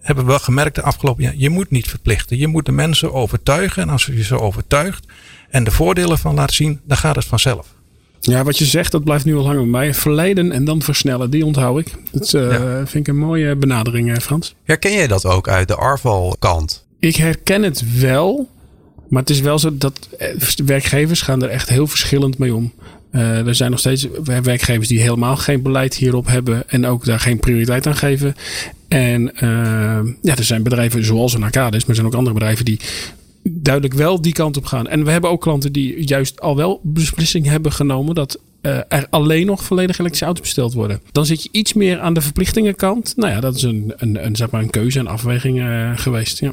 hebben 0.00 0.24
we 0.24 0.30
wel 0.30 0.38
gemerkt 0.38 0.74
de 0.74 0.82
afgelopen 0.82 1.22
jaar, 1.22 1.34
je 1.36 1.50
moet 1.50 1.70
niet 1.70 1.88
verplichten. 1.88 2.38
Je 2.38 2.46
moet 2.46 2.66
de 2.66 2.72
mensen 2.72 3.12
overtuigen. 3.12 3.82
En 3.82 3.88
als 3.88 4.06
je 4.06 4.24
ze 4.24 4.40
overtuigt 4.40 5.06
en 5.50 5.64
de 5.64 5.70
voordelen 5.70 6.18
van 6.18 6.34
laat 6.34 6.52
zien, 6.52 6.80
dan 6.84 6.96
gaat 6.96 7.16
het 7.16 7.24
vanzelf. 7.24 7.74
Ja, 8.20 8.44
wat 8.44 8.58
je 8.58 8.64
zegt, 8.64 8.92
dat 8.92 9.04
blijft 9.04 9.24
nu 9.24 9.36
al 9.36 9.42
lang 9.42 9.56
bij 9.56 9.66
mij. 9.66 9.94
Verleiden 9.94 10.52
en 10.52 10.64
dan 10.64 10.82
versnellen, 10.82 11.30
die 11.30 11.44
onthoud 11.44 11.78
ik. 11.78 11.94
Dat 12.12 12.32
uh, 12.32 12.76
vind 12.76 12.94
ik 12.94 13.08
een 13.08 13.18
mooie 13.18 13.56
benadering, 13.56 14.22
Frans. 14.22 14.54
Herken 14.64 14.92
jij 14.92 15.06
dat 15.06 15.26
ook 15.26 15.48
uit 15.48 15.68
de 15.68 15.76
Arval-kant? 15.76 16.88
Ik 17.00 17.16
herken 17.16 17.62
het 17.62 18.00
wel. 18.00 18.48
Maar 19.08 19.20
het 19.20 19.30
is 19.30 19.40
wel 19.40 19.58
zo 19.58 19.76
dat 19.76 20.08
eh, 20.18 20.28
werkgevers 20.64 21.22
gaan 21.22 21.42
er 21.42 21.48
echt 21.48 21.68
heel 21.68 21.86
verschillend 21.86 22.38
mee 22.38 22.54
om. 22.54 22.72
Uh, 23.12 23.46
er 23.46 23.54
zijn 23.54 23.70
nog 23.70 23.80
steeds 23.80 24.06
werkgevers 24.24 24.88
die 24.88 25.00
helemaal 25.00 25.36
geen 25.36 25.62
beleid 25.62 25.94
hierop 25.94 26.26
hebben 26.26 26.68
en 26.68 26.86
ook 26.86 27.04
daar 27.04 27.20
geen 27.20 27.40
prioriteit 27.40 27.86
aan 27.86 27.96
geven. 27.96 28.34
En 28.88 29.22
uh, 29.34 30.12
ja, 30.22 30.36
er 30.36 30.44
zijn 30.44 30.62
bedrijven 30.62 31.04
zoals 31.04 31.34
een 31.34 31.42
Arcadis, 31.42 31.80
maar 31.80 31.88
er 31.88 31.94
zijn 31.94 32.06
ook 32.06 32.14
andere 32.14 32.34
bedrijven 32.34 32.64
die 32.64 32.80
duidelijk 33.42 33.94
wel 33.94 34.20
die 34.20 34.32
kant 34.32 34.56
op 34.56 34.64
gaan. 34.64 34.88
En 34.88 35.04
we 35.04 35.10
hebben 35.10 35.30
ook 35.30 35.40
klanten 35.40 35.72
die 35.72 36.06
juist 36.06 36.40
al 36.40 36.56
wel 36.56 36.80
beslissing 36.82 37.46
hebben 37.46 37.72
genomen 37.72 38.14
dat 38.14 38.38
uh, 38.62 38.80
er 38.88 39.06
alleen 39.10 39.46
nog 39.46 39.64
volledig 39.64 39.98
elektrische 39.98 40.24
auto's 40.24 40.44
besteld 40.44 40.72
worden. 40.72 41.02
Dan 41.12 41.26
zit 41.26 41.42
je 41.42 41.48
iets 41.52 41.72
meer 41.72 42.00
aan 42.00 42.14
de 42.14 42.20
verplictingenkant. 42.20 43.12
Nou 43.16 43.32
ja, 43.32 43.40
dat 43.40 43.54
is 43.54 43.62
een, 43.62 43.92
een, 43.96 44.24
een 44.24 44.36
zeg 44.36 44.50
maar 44.50 44.62
een 44.62 44.70
keuze 44.70 44.98
en 44.98 45.06
afweging 45.06 45.58
uh, 45.58 45.90
geweest. 45.94 46.38
Ja. 46.38 46.52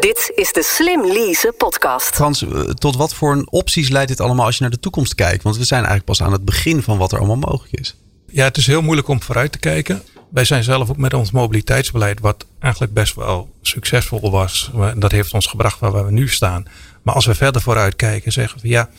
Dit 0.00 0.32
is 0.34 0.52
de 0.52 0.62
Slim 0.62 1.06
Lease 1.06 1.54
podcast. 1.58 2.14
Frans, 2.14 2.42
eh, 2.42 2.60
tot 2.60 2.96
wat 2.96 3.14
voor 3.14 3.46
opties 3.50 3.88
leidt 3.88 4.08
dit 4.08 4.20
allemaal 4.20 4.46
als 4.46 4.56
je 4.56 4.62
naar 4.62 4.70
de 4.70 4.80
toekomst 4.80 5.14
kijkt? 5.14 5.42
Want 5.42 5.56
we 5.56 5.64
zijn 5.64 5.84
eigenlijk 5.84 6.08
pas 6.08 6.22
aan 6.22 6.32
het 6.32 6.44
begin 6.44 6.82
van 6.82 6.98
wat 6.98 7.12
er 7.12 7.18
allemaal 7.18 7.50
mogelijk 7.50 7.80
is. 7.80 7.96
Ja, 8.30 8.44
het 8.44 8.56
is 8.56 8.66
heel 8.66 8.82
moeilijk 8.82 9.08
om 9.08 9.22
vooruit 9.22 9.52
te 9.52 9.58
kijken. 9.58 10.02
Wij 10.30 10.44
zijn 10.44 10.64
zelf 10.64 10.90
ook 10.90 10.96
met 10.96 11.14
ons 11.14 11.30
mobiliteitsbeleid, 11.30 12.20
wat 12.20 12.46
eigenlijk 12.58 12.92
best 12.92 13.14
wel 13.14 13.48
succesvol 13.62 14.30
was. 14.30 14.70
Dat 14.96 15.12
heeft 15.12 15.34
ons 15.34 15.46
gebracht 15.46 15.80
waar 15.80 16.04
we 16.04 16.12
nu 16.12 16.28
staan. 16.28 16.64
Maar 17.02 17.14
als 17.14 17.26
we 17.26 17.34
verder 17.34 17.62
vooruit 17.62 17.96
kijken, 17.96 18.32
zeggen 18.32 18.60
we 18.60 18.68
ja, 18.68 18.90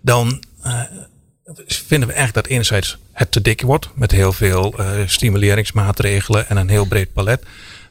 dan 0.00 0.42
uh, 0.66 0.80
vinden 1.66 2.08
we 2.08 2.14
eigenlijk 2.14 2.34
dat 2.34 2.46
enerzijds 2.46 2.98
het 3.12 3.30
te 3.30 3.42
dik 3.42 3.60
wordt 3.60 3.88
met 3.94 4.10
heel 4.10 4.32
veel 4.32 4.80
uh, 4.80 4.86
stimuleringsmaatregelen 5.06 6.48
en 6.48 6.56
een 6.56 6.68
heel 6.68 6.86
breed 6.86 7.12
palet. 7.12 7.42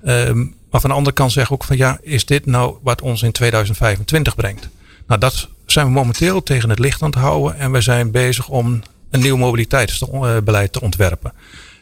Um, 0.06 0.56
maar 0.72 0.82
van 0.82 0.90
de 0.90 0.96
andere 0.96 1.16
kant 1.16 1.32
zeggen 1.32 1.56
we 1.56 1.62
ook 1.62 1.68
van 1.68 1.78
ja, 1.78 1.98
is 2.02 2.26
dit 2.26 2.46
nou 2.46 2.78
wat 2.82 3.02
ons 3.02 3.22
in 3.22 3.32
2025 3.32 4.36
brengt? 4.36 4.70
Nou, 5.08 5.20
dat 5.20 5.48
zijn 5.66 5.86
we 5.86 5.92
momenteel 5.92 6.44
tegen 6.44 6.70
het 6.70 6.80
licht 6.80 7.02
aan 7.02 7.10
het 7.10 7.20
houden 7.20 7.58
en 7.58 7.72
we 7.72 7.82
zijn 7.82 8.12
bezig 8.12 8.50
om 8.50 8.82
een 9.10 9.20
nieuw 9.20 9.38
mobiliteitsbeleid 9.38 10.72
te 10.72 10.82
ontwerpen. 10.82 11.34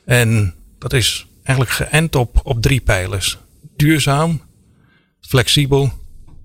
En 0.05 0.53
dat 0.79 0.93
is 0.93 1.27
eigenlijk 1.43 1.75
geënt 1.75 2.15
op, 2.15 2.39
op 2.43 2.61
drie 2.61 2.81
pijlers. 2.81 3.37
Duurzaam, 3.75 4.41
flexibel 5.21 5.91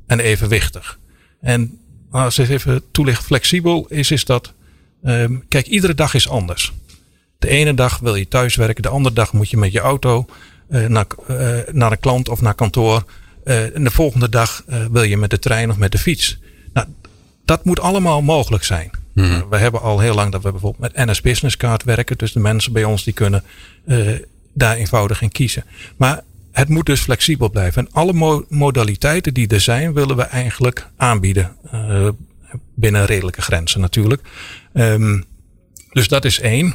en 0.07 0.21
evenwichtig. 0.21 0.99
En 1.41 1.79
als 2.11 2.39
ik 2.39 2.49
even 2.49 2.83
toelicht, 2.91 3.25
flexibel 3.25 3.87
is, 3.89 4.11
is 4.11 4.25
dat, 4.25 4.53
um, 5.07 5.45
kijk, 5.49 5.67
iedere 5.67 5.95
dag 5.95 6.15
is 6.15 6.29
anders. 6.29 6.73
De 7.39 7.49
ene 7.49 7.75
dag 7.75 7.99
wil 7.99 8.15
je 8.15 8.29
thuiswerken, 8.29 8.83
de 8.83 8.89
andere 8.89 9.15
dag 9.15 9.33
moet 9.33 9.51
je 9.51 9.57
met 9.57 9.73
je 9.73 9.81
auto 9.81 10.27
uh, 10.71 10.87
naar, 10.87 11.07
uh, 11.31 11.59
naar 11.73 11.93
een 11.93 12.01
klant 12.01 12.29
of 12.29 12.41
naar 12.41 12.55
kantoor. 12.55 13.05
Uh, 13.45 13.77
en 13.77 13.85
de 13.85 13.91
volgende 13.91 14.29
dag 14.29 14.65
wil 14.91 15.03
je 15.03 15.17
met 15.17 15.31
de 15.31 15.39
trein 15.39 15.71
of 15.71 15.77
met 15.77 15.93
de 15.93 15.99
fiets. 15.99 16.39
Nou, 16.73 16.87
dat 17.45 17.65
moet 17.65 17.81
allemaal 17.81 18.23
mogelijk 18.23 18.65
zijn. 18.65 18.91
Hmm. 19.15 19.49
we 19.51 19.57
hebben 19.57 19.81
al 19.81 20.01
heel 20.01 20.15
lang 20.15 20.33
dat 20.33 20.43
we 20.43 20.51
bijvoorbeeld 20.51 20.95
met 20.95 21.07
NS 21.07 21.21
Business 21.21 21.57
Card 21.57 21.85
werken. 21.85 22.19
Dus 22.19 22.33
de 22.33 22.41
mensen 22.41 22.73
bij 22.73 22.85
ons 22.85 23.05
die 23.05 23.13
kunnen 23.13 23.43
daar 24.53 24.77
eenvoudig 24.77 25.23
in 25.23 25.33
kiezen. 25.33 25.65
Maar 25.97 26.21
het 26.53 26.69
moet 26.69 26.87
dus 26.87 27.01
flexibel 27.01 27.51
blijven. 27.51 27.87
En 27.87 27.93
alle 27.93 28.13
mo 28.13 28.45
modaliteiten 28.49 29.35
die 29.35 29.49
er 29.49 29.61
zijn, 29.61 29.93
willen 29.93 30.17
we 30.17 30.23
eigenlijk 30.23 30.89
aanbieden. 30.97 31.57
Binnen 32.75 33.07
redelijke 33.07 33.43
grenzen 33.43 33.81
natuurlijk. 33.81 34.23
Um, 34.77 35.25
dus 35.93 36.09
dat 36.09 36.25
is 36.25 36.41
één. 36.41 36.75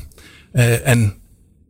Uh, 0.54 0.88
en 0.88 1.14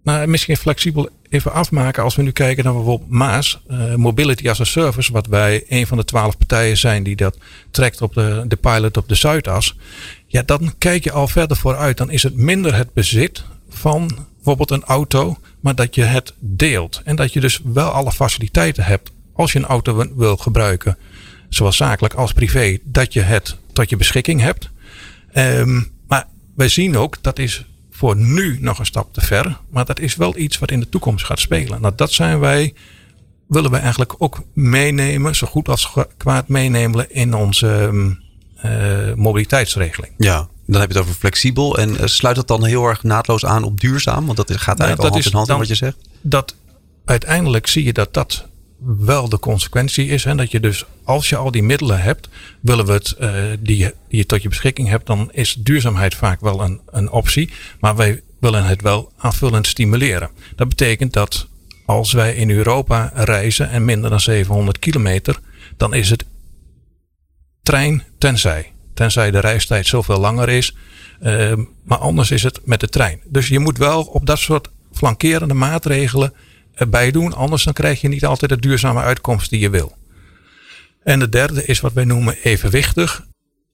nou, 0.04 0.28
misschien 0.28 0.58
flexibel 0.58 1.10
even 1.30 1.54
afmaken 1.54 2.04
als 2.04 2.16
we 2.16 2.22
nu 2.22 2.32
kijken 2.32 2.64
naar 2.64 2.74
bijvoorbeeld 2.74 3.10
Maas, 3.10 3.62
uh, 3.68 3.96
Mobility 3.96 4.50
as 4.50 4.60
a 4.60 4.64
Service, 4.64 5.12
wat 5.12 5.28
wij 5.28 5.64
een 5.68 5.88
van 5.88 5.98
de 5.98 6.06
twaalf 6.06 6.38
partijen 6.38 6.78
zijn 6.78 7.04
die 7.04 7.16
dat 7.16 7.38
trekt 7.72 8.02
op 8.02 8.14
de, 8.14 8.44
de 8.48 8.56
pilot 8.56 8.98
op 8.98 9.10
de 9.10 9.16
Zuidas. 9.16 9.78
Ja, 10.28 10.42
dan 10.42 10.74
kijk 10.78 11.04
je 11.04 11.12
al 11.12 11.28
verder 11.28 11.58
vooruit. 11.58 11.98
Dan 11.98 12.12
is 12.12 12.24
het 12.24 12.36
minder 12.36 12.76
het 12.76 12.94
bezit 12.94 13.44
van 13.70 14.26
bijvoorbeeld 14.36 14.72
een 14.72 14.84
auto, 14.84 15.38
maar 15.60 15.76
dat 15.76 15.96
je 15.96 16.04
het 16.04 16.34
deelt. 16.40 17.02
En 17.04 17.16
dat 17.16 17.34
je 17.34 17.40
dus 17.40 17.60
wel 17.64 17.90
alle 17.90 18.12
faciliteiten 18.12 18.84
hebt 18.84 19.12
als 19.34 19.52
je 19.52 19.60
een 19.60 19.66
auto 19.66 20.08
wil 20.16 20.38
gebruiken, 20.38 20.98
zowel 21.50 21.72
zakelijk 21.72 22.14
als 22.14 22.34
privé, 22.34 22.78
dat 22.84 23.14
je 23.14 23.22
het 23.22 23.58
tot 23.74 23.90
je 23.90 23.98
beschikking 23.98 24.42
hebt. 24.42 24.70
Um, 25.34 25.76
maar 25.76 26.01
wij 26.56 26.70
zien 26.70 26.98
ook, 26.98 27.18
dat 27.22 27.40
is 27.40 27.66
voor 27.92 28.16
nu 28.16 28.58
nog 28.62 28.80
een 28.80 28.86
stap 28.86 29.14
te 29.14 29.22
ver, 29.22 29.60
maar 29.70 29.86
dat 29.86 30.00
is 30.00 30.16
wel 30.16 30.38
iets 30.38 30.60
wat 30.60 30.72
in 30.72 30.80
de 30.80 30.90
toekomst 30.90 31.26
gaat 31.26 31.40
spelen. 31.40 31.82
Nou, 31.82 31.94
dat 31.96 32.12
zijn 32.12 32.40
wij, 32.40 32.74
willen 33.48 33.72
we 33.72 33.78
eigenlijk 33.78 34.16
ook 34.18 34.44
meenemen, 34.54 35.36
zo 35.36 35.48
goed 35.48 35.70
als 35.70 35.94
kwaad 36.18 36.48
meenemen 36.48 37.12
in 37.12 37.34
onze 37.34 37.92
uh, 38.66 39.14
mobiliteitsregeling. 39.14 40.14
Ja, 40.18 40.48
dan 40.66 40.80
heb 40.80 40.92
je 40.92 40.98
het 40.98 41.08
over 41.08 41.20
flexibel. 41.20 41.78
En 41.78 41.98
eh, 41.98 42.06
sluit 42.06 42.36
dat 42.36 42.48
dan 42.48 42.66
heel 42.66 42.86
erg 42.86 43.04
naadloos 43.04 43.46
aan 43.46 43.64
op 43.64 43.80
duurzaam? 43.80 44.26
Want 44.26 44.38
dat 44.38 44.52
gaat 44.52 44.80
eigenlijk 44.80 44.98
nou, 44.98 45.08
al 45.08 45.12
hand 45.12 45.26
in 45.26 45.32
hand 45.32 45.50
in 45.50 45.58
wat 45.58 45.68
je 45.68 45.76
zegt. 45.76 45.98
Dat 46.22 46.56
uiteindelijk 47.06 47.68
zie 47.68 47.84
je 47.84 47.94
dat 47.94 48.14
dat 48.14 48.48
wel 48.84 49.30
de 49.30 49.40
consequentie 49.40 50.08
is. 50.08 50.24
Hè, 50.24 50.36
dat 50.36 50.52
je 50.52 50.60
dus, 50.60 50.86
als 51.04 51.30
je 51.30 51.36
al 51.36 51.52
die 51.52 51.64
middelen 51.64 52.02
hebt, 52.02 52.30
willen 52.62 52.86
we 52.86 52.92
het, 52.92 53.16
uh, 53.20 53.44
die, 53.60 53.78
die 53.78 53.94
je 54.08 54.26
tot 54.26 54.42
je 54.42 54.50
beschikking 54.50 54.88
hebt, 54.88 55.06
dan 55.06 55.30
is 55.32 55.54
duurzaamheid 55.54 56.16
vaak 56.16 56.42
wel 56.42 56.62
een, 56.62 56.82
een 56.90 57.10
optie. 57.10 57.50
Maar 57.80 57.96
wij 57.96 58.22
willen 58.40 58.66
het 58.66 58.82
wel 58.82 59.12
aanvullend 59.18 59.68
stimuleren. 59.68 60.30
Dat 60.56 60.70
betekent 60.70 61.14
dat 61.14 61.48
als 61.86 62.12
wij 62.12 62.36
in 62.36 62.50
Europa 62.50 63.12
reizen 63.16 63.70
en 63.70 63.86
minder 63.86 64.10
dan 64.10 64.20
700 64.20 64.80
kilometer, 64.80 65.40
dan 65.78 65.94
is 65.94 66.10
het 66.10 66.26
trein 67.64 68.04
tenzij. 68.18 68.72
Tenzij 68.94 69.32
de 69.32 69.40
reistijd 69.40 69.88
zoveel 69.88 70.20
langer 70.20 70.50
is. 70.50 70.76
Uh, 71.24 71.54
maar 71.84 71.98
anders 71.98 72.32
is 72.32 72.44
het 72.44 72.60
met 72.64 72.80
de 72.80 72.90
trein. 72.90 73.22
Dus 73.26 73.48
je 73.48 73.60
moet 73.60 73.78
wel 73.78 74.04
op 74.04 74.26
dat 74.26 74.40
soort 74.40 74.70
flankerende 74.92 75.54
maatregelen 75.54 76.34
bij 76.90 77.12
doen. 77.12 77.34
Anders 77.34 77.64
dan 77.64 77.74
krijg 77.74 78.02
je 78.02 78.08
niet 78.08 78.26
altijd 78.26 78.52
de 78.52 78.60
duurzame 78.60 79.02
uitkomst 79.02 79.50
die 79.50 79.60
je 79.60 79.70
wil. 79.70 79.96
En 81.04 81.20
de 81.20 81.30
derde 81.30 81.66
is 81.66 81.80
wat 81.80 81.94
wij 81.94 82.06
noemen 82.06 82.38
evenwichtig. 82.44 83.26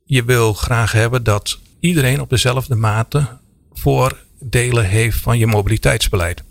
Je 0.05 0.23
wil 0.23 0.53
graag 0.53 0.91
hebben 0.91 1.23
dat 1.23 1.59
iedereen 1.79 2.21
op 2.21 2.29
dezelfde 2.29 2.75
mate 2.75 3.27
voordelen 3.73 4.85
heeft 4.85 5.19
van 5.19 5.37
je 5.37 5.47
mobiliteitsbeleid. 5.47 6.43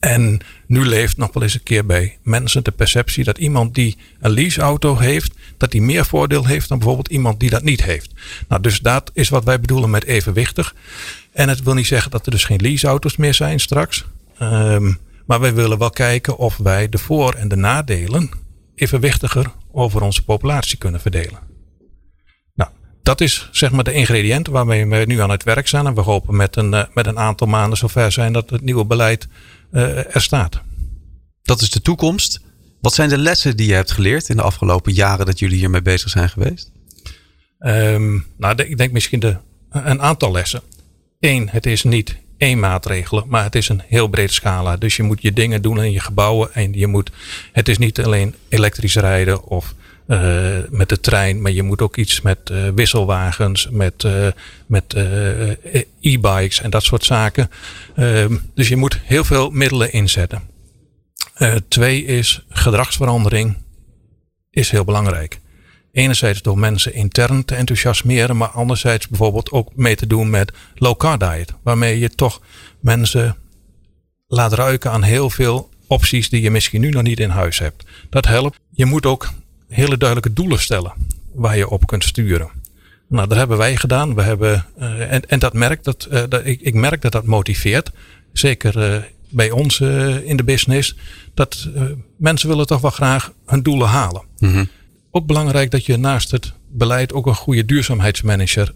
En 0.00 0.40
nu 0.66 0.86
leeft 0.86 1.16
nog 1.16 1.32
wel 1.32 1.42
eens 1.42 1.54
een 1.54 1.62
keer 1.62 1.86
bij 1.86 2.18
mensen 2.22 2.64
de 2.64 2.70
perceptie 2.70 3.24
dat 3.24 3.38
iemand 3.38 3.74
die 3.74 3.96
een 4.20 4.30
leaseauto 4.30 4.98
heeft, 4.98 5.32
dat 5.56 5.70
die 5.70 5.82
meer 5.82 6.04
voordeel 6.04 6.46
heeft 6.46 6.68
dan 6.68 6.78
bijvoorbeeld 6.78 7.08
iemand 7.08 7.40
die 7.40 7.50
dat 7.50 7.62
niet 7.62 7.84
heeft. 7.84 8.12
Nou, 8.48 8.62
dus 8.62 8.80
dat 8.80 9.10
is 9.14 9.28
wat 9.28 9.44
wij 9.44 9.60
bedoelen 9.60 9.90
met 9.90 10.04
evenwichtig. 10.04 10.74
En 11.32 11.48
het 11.48 11.62
wil 11.62 11.74
niet 11.74 11.86
zeggen 11.86 12.10
dat 12.10 12.26
er 12.26 12.32
dus 12.32 12.44
geen 12.44 12.60
leaseauto's 12.60 13.16
meer 13.16 13.34
zijn 13.34 13.60
straks. 13.60 14.04
Um, 14.42 14.98
maar 15.30 15.40
wij 15.40 15.54
willen 15.54 15.78
wel 15.78 15.90
kijken 15.90 16.36
of 16.36 16.56
wij 16.56 16.88
de 16.88 16.98
voor- 16.98 17.34
en 17.34 17.48
de 17.48 17.56
nadelen 17.56 18.30
evenwichtiger 18.74 19.52
over 19.72 20.02
onze 20.02 20.24
populatie 20.24 20.78
kunnen 20.78 21.00
verdelen. 21.00 21.38
Nou, 22.54 22.70
dat 23.02 23.20
is 23.20 23.48
zeg 23.52 23.70
maar 23.70 23.84
de 23.84 23.92
ingrediënten 23.92 24.52
waarmee 24.52 24.86
we 24.86 25.04
nu 25.06 25.20
aan 25.20 25.30
het 25.30 25.42
werk 25.42 25.68
zijn. 25.68 25.86
En 25.86 25.94
we 25.94 26.00
hopen 26.00 26.36
met 26.36 26.56
een, 26.56 26.74
eh, 26.74 26.84
met 26.94 27.06
een 27.06 27.18
aantal 27.18 27.46
maanden 27.46 27.78
zover 27.78 28.12
zijn 28.12 28.32
dat 28.32 28.50
het 28.50 28.60
nieuwe 28.60 28.84
beleid 28.84 29.28
uh, 29.72 30.14
er 30.14 30.22
staat. 30.22 30.60
dat 31.42 31.60
is 31.60 31.70
de 31.70 31.80
toekomst. 31.80 32.40
Wat 32.80 32.94
zijn 32.94 33.08
de 33.08 33.18
lessen 33.18 33.56
die 33.56 33.68
je 33.68 33.74
hebt 33.74 33.90
geleerd 33.92 34.28
in 34.28 34.36
de 34.36 34.42
afgelopen 34.42 34.92
jaren 34.92 35.26
dat 35.26 35.38
jullie 35.38 35.58
hiermee 35.58 35.82
bezig 35.82 36.10
zijn 36.10 36.28
geweest? 36.28 36.72
Um, 37.58 38.26
nou, 38.36 38.62
ik 38.62 38.78
denk 38.78 38.92
misschien 38.92 39.20
de, 39.20 39.36
een 39.70 40.02
aantal 40.02 40.32
lessen. 40.32 40.62
Eén, 41.20 41.48
het 41.48 41.66
is 41.66 41.82
niet 41.82 42.16
één 42.40 42.58
maatregel, 42.58 43.24
maar 43.28 43.44
het 43.44 43.54
is 43.54 43.68
een 43.68 43.82
heel 43.86 44.08
brede 44.08 44.32
scala. 44.32 44.76
Dus 44.76 44.96
je 44.96 45.02
moet 45.02 45.22
je 45.22 45.32
dingen 45.32 45.62
doen 45.62 45.82
in 45.82 45.92
je 45.92 46.00
gebouwen 46.00 46.54
en 46.54 46.72
je 46.72 46.86
moet, 46.86 47.10
het 47.52 47.68
is 47.68 47.78
niet 47.78 48.00
alleen 48.00 48.34
elektrisch 48.48 48.94
rijden 48.94 49.44
of 49.44 49.74
uh, 50.06 50.58
met 50.68 50.88
de 50.88 51.00
trein, 51.00 51.40
maar 51.40 51.52
je 51.52 51.62
moet 51.62 51.82
ook 51.82 51.96
iets 51.96 52.20
met 52.20 52.38
uh, 52.52 52.68
wisselwagens, 52.74 53.68
met, 53.70 54.02
uh, 54.02 54.26
met 54.66 54.94
e-bikes 56.00 56.60
en 56.60 56.70
dat 56.70 56.82
soort 56.82 57.04
zaken. 57.04 57.50
Ehm, 57.96 58.36
dus 58.54 58.68
je 58.68 58.76
moet 58.76 59.00
heel 59.04 59.24
veel 59.24 59.50
middelen 59.50 59.92
inzetten. 59.92 60.42
twee 61.68 62.04
is 62.04 62.44
gedragsverandering 62.48 63.56
is 64.50 64.70
heel 64.70 64.84
belangrijk. 64.84 65.40
Enerzijds 65.92 66.42
door 66.42 66.58
mensen 66.58 66.94
intern 66.94 67.44
te 67.44 67.54
enthousiasmeren, 67.54 68.36
maar 68.36 68.48
anderzijds 68.48 69.08
bijvoorbeeld 69.08 69.50
ook 69.50 69.76
mee 69.76 69.96
te 69.96 70.06
doen 70.06 70.30
met 70.30 70.52
low 70.74 70.96
carb 70.96 71.20
diet. 71.20 71.54
Waarmee 71.62 71.98
je 71.98 72.10
toch 72.10 72.40
mensen 72.80 73.36
laat 74.28 74.52
ruiken 74.52 74.90
aan 74.90 75.02
heel 75.02 75.30
veel 75.30 75.68
opties 75.86 76.28
die 76.28 76.42
je 76.42 76.50
misschien 76.50 76.80
nu 76.80 76.90
nog 76.90 77.02
niet 77.02 77.20
in 77.20 77.30
huis 77.30 77.58
hebt. 77.58 77.84
Dat 78.10 78.26
helpt. 78.26 78.58
Je 78.70 78.84
moet 78.84 79.06
ook 79.06 79.28
hele 79.68 79.96
duidelijke 79.96 80.32
doelen 80.32 80.60
stellen 80.60 80.92
waar 81.34 81.56
je 81.56 81.68
op 81.68 81.86
kunt 81.86 82.04
sturen. 82.04 82.50
Nou, 83.08 83.28
dat 83.28 83.38
hebben 83.38 83.58
wij 83.58 83.76
gedaan. 83.76 84.14
We 84.14 84.22
hebben, 84.22 84.66
uh, 84.78 85.12
en, 85.12 85.28
en 85.28 85.38
dat 85.38 85.52
merkt 85.52 85.84
dat, 85.84 86.08
uh, 86.12 86.22
dat 86.28 86.46
ik, 86.46 86.60
ik, 86.60 86.74
merk 86.74 87.02
dat 87.02 87.12
dat 87.12 87.24
motiveert. 87.24 87.90
Zeker 88.32 88.92
uh, 88.94 89.02
bij 89.28 89.50
ons 89.50 89.80
in 90.24 90.36
de 90.36 90.44
business. 90.44 90.96
Dat 91.34 91.68
mensen 92.16 92.48
willen 92.48 92.66
toch 92.66 92.80
wel 92.80 92.90
graag 92.90 93.32
hun 93.46 93.62
doelen 93.62 93.88
halen. 93.88 94.22
Mm. 94.38 94.68
Ook 95.10 95.26
belangrijk 95.26 95.70
dat 95.70 95.86
je 95.86 95.96
naast 95.96 96.30
het 96.30 96.52
beleid 96.68 97.12
ook 97.12 97.26
een 97.26 97.34
goede 97.34 97.64
duurzaamheidsmanager 97.64 98.74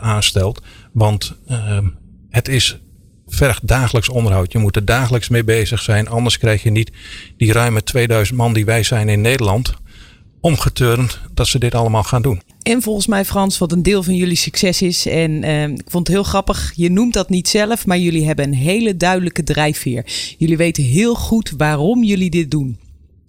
aanstelt. 0.00 0.62
Want 0.92 1.34
ehm, 1.46 1.86
het 2.30 2.48
is 2.48 2.78
vergt 3.26 3.66
dagelijks 3.66 4.08
onderhoud. 4.08 4.52
Je 4.52 4.58
moet 4.58 4.76
er 4.76 4.84
dagelijks 4.84 5.28
mee 5.28 5.44
bezig 5.44 5.82
zijn. 5.82 6.08
Anders 6.08 6.38
krijg 6.38 6.62
je 6.62 6.70
niet 6.70 6.90
die 7.36 7.52
ruime 7.52 7.82
2000 7.82 8.38
man 8.38 8.52
die 8.52 8.64
wij 8.64 8.82
zijn 8.82 9.08
in 9.08 9.20
Nederland 9.20 9.74
omgeturnd 10.40 11.20
dat 11.34 11.46
ze 11.46 11.58
dit 11.58 11.74
allemaal 11.74 12.02
gaan 12.02 12.22
doen. 12.22 12.40
En 12.62 12.82
volgens 12.82 13.06
mij, 13.06 13.24
Frans, 13.24 13.58
wat 13.58 13.72
een 13.72 13.82
deel 13.82 14.02
van 14.02 14.14
jullie 14.14 14.36
succes 14.36 14.82
is. 14.82 15.06
En 15.06 15.44
uh, 15.44 15.62
ik 15.68 15.86
vond 15.88 16.06
het 16.06 16.16
heel 16.16 16.24
grappig. 16.24 16.72
Je 16.76 16.90
noemt 16.90 17.12
dat 17.12 17.28
niet 17.28 17.48
zelf, 17.48 17.86
maar 17.86 17.98
jullie 17.98 18.26
hebben 18.26 18.44
een 18.44 18.54
hele 18.54 18.96
duidelijke 18.96 19.42
drijfveer. 19.42 20.34
Jullie 20.38 20.56
weten 20.56 20.84
heel 20.84 21.14
goed 21.14 21.52
waarom 21.56 22.04
jullie 22.04 22.30
dit 22.30 22.50
doen. 22.50 22.78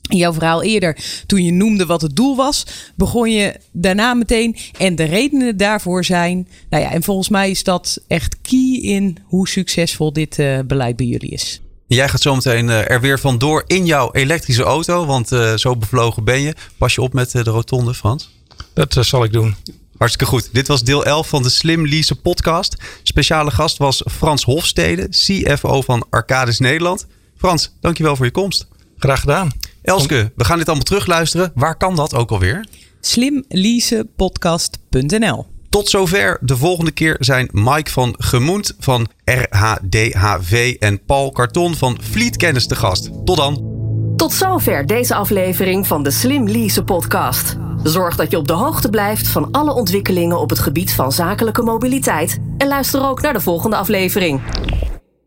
In 0.08 0.18
jouw 0.18 0.34
verhaal 0.34 0.64
eerder, 0.64 0.98
toen 1.26 1.44
je 1.44 1.52
noemde 1.52 1.86
wat 1.86 2.02
het 2.02 2.16
doel 2.16 2.36
was, 2.36 2.66
begon 2.96 3.32
je 3.32 3.56
daarna 3.72 4.14
meteen. 4.14 4.56
En 4.78 4.96
de 4.96 5.04
redenen 5.04 5.58
daarvoor 5.58 6.06
zijn. 6.06 6.48
Nou 6.70 6.84
ja, 6.84 6.92
en 6.92 7.04
volgens 7.04 7.30
mij 7.30 7.50
is 7.50 7.64
dat 7.64 8.00
echt 8.08 8.38
key 8.42 8.80
in 8.82 9.18
hoe 9.24 9.48
succesvol 9.48 10.14
dit 10.14 10.38
uh, 10.38 10.60
beleid 10.66 10.96
bij 10.96 11.06
jullie 11.06 11.30
is. 11.30 11.62
Jij 11.88 12.10
gaat 12.10 12.22
zometeen 12.22 12.70
eh, 12.70 12.90
er 12.90 13.02
weer 13.02 13.20
vandoor 13.20 13.64
in 13.68 13.86
jouw 13.86 14.12
elektrische 14.12 14.64
auto, 14.64 15.06
want 15.06 15.32
uh, 15.32 15.56
zo 15.56 15.76
bevlogen 15.76 16.24
ben 16.24 16.42
je. 16.42 16.56
Pas 16.78 16.96
je 16.96 17.02
op 17.02 17.14
met 17.14 17.32
de 17.32 17.44
rotonde, 17.44 17.94
Frans? 17.94 18.30
Dat 18.74 18.96
uh, 18.96 19.04
zal 19.04 19.24
ik 19.24 19.32
doen. 19.32 19.56
Hartstikke 19.98 20.32
goed. 20.32 20.50
Dit 20.52 20.68
was 20.68 20.84
deel 20.84 21.06
11 21.06 21.28
van 21.28 21.44
de 21.44 21.50
Slim 21.50 21.88
Lease 21.88 22.16
podcast. 22.16 22.76
Speciale 23.04 23.52
gast 23.52 23.78
was 23.78 24.04
Frans 24.12 24.44
Hofstede, 24.44 25.08
CFO 25.10 25.82
van 25.82 26.06
Arcades 26.10 26.60
Nederland. 26.60 27.08
Frans, 27.38 27.72
dankjewel 27.82 28.16
voor 28.16 28.26
je 28.26 28.32
komst. 28.32 28.68
Graag 28.98 29.20
gedaan. 29.20 29.52
Elske, 29.88 30.32
we 30.36 30.44
gaan 30.44 30.58
dit 30.58 30.68
allemaal 30.68 30.86
terugluisteren. 30.86 31.52
Waar 31.56 31.78
kan 31.78 31.96
dat 31.96 32.16
ook 32.16 32.32
alweer? 32.32 32.66
slimleasepodcast.nl 33.02 35.46
tot 35.70 35.90
zover. 35.90 36.38
De 36.42 36.58
volgende 36.58 36.92
keer 36.92 37.16
zijn 37.20 37.50
Mike 37.52 37.92
van 37.92 38.16
Gemoend 38.18 38.76
van 38.80 39.08
RHDHV 39.24 40.76
en 40.80 41.06
Paul 41.06 41.32
Karton 41.32 41.76
van 41.76 41.98
Vlietkennis 42.02 42.68
te 42.68 42.76
gast. 42.76 43.10
Tot 43.26 43.38
dan. 43.38 43.76
Tot 44.16 44.34
zover 44.34 44.86
deze 44.86 45.16
aflevering 45.16 45.88
van 45.88 46.04
de 46.04 46.12
Slim 46.12 46.48
Lease 46.48 46.84
podcast. 46.84 47.56
Zorg 47.84 48.16
dat 48.16 48.32
je 48.32 48.38
op 48.38 48.48
de 48.48 48.54
hoogte 48.54 48.90
blijft 48.90 49.28
van 49.28 49.52
alle 49.52 49.74
ontwikkelingen 49.74 50.40
op 50.40 50.50
het 50.50 50.60
gebied 50.60 50.94
van 50.94 51.12
zakelijke 51.12 51.62
mobiliteit. 51.62 52.40
En 52.58 52.68
luister 52.68 53.04
ook 53.04 53.22
naar 53.22 53.34
de 53.34 53.42
volgende 53.42 53.76
aflevering. 53.76 54.42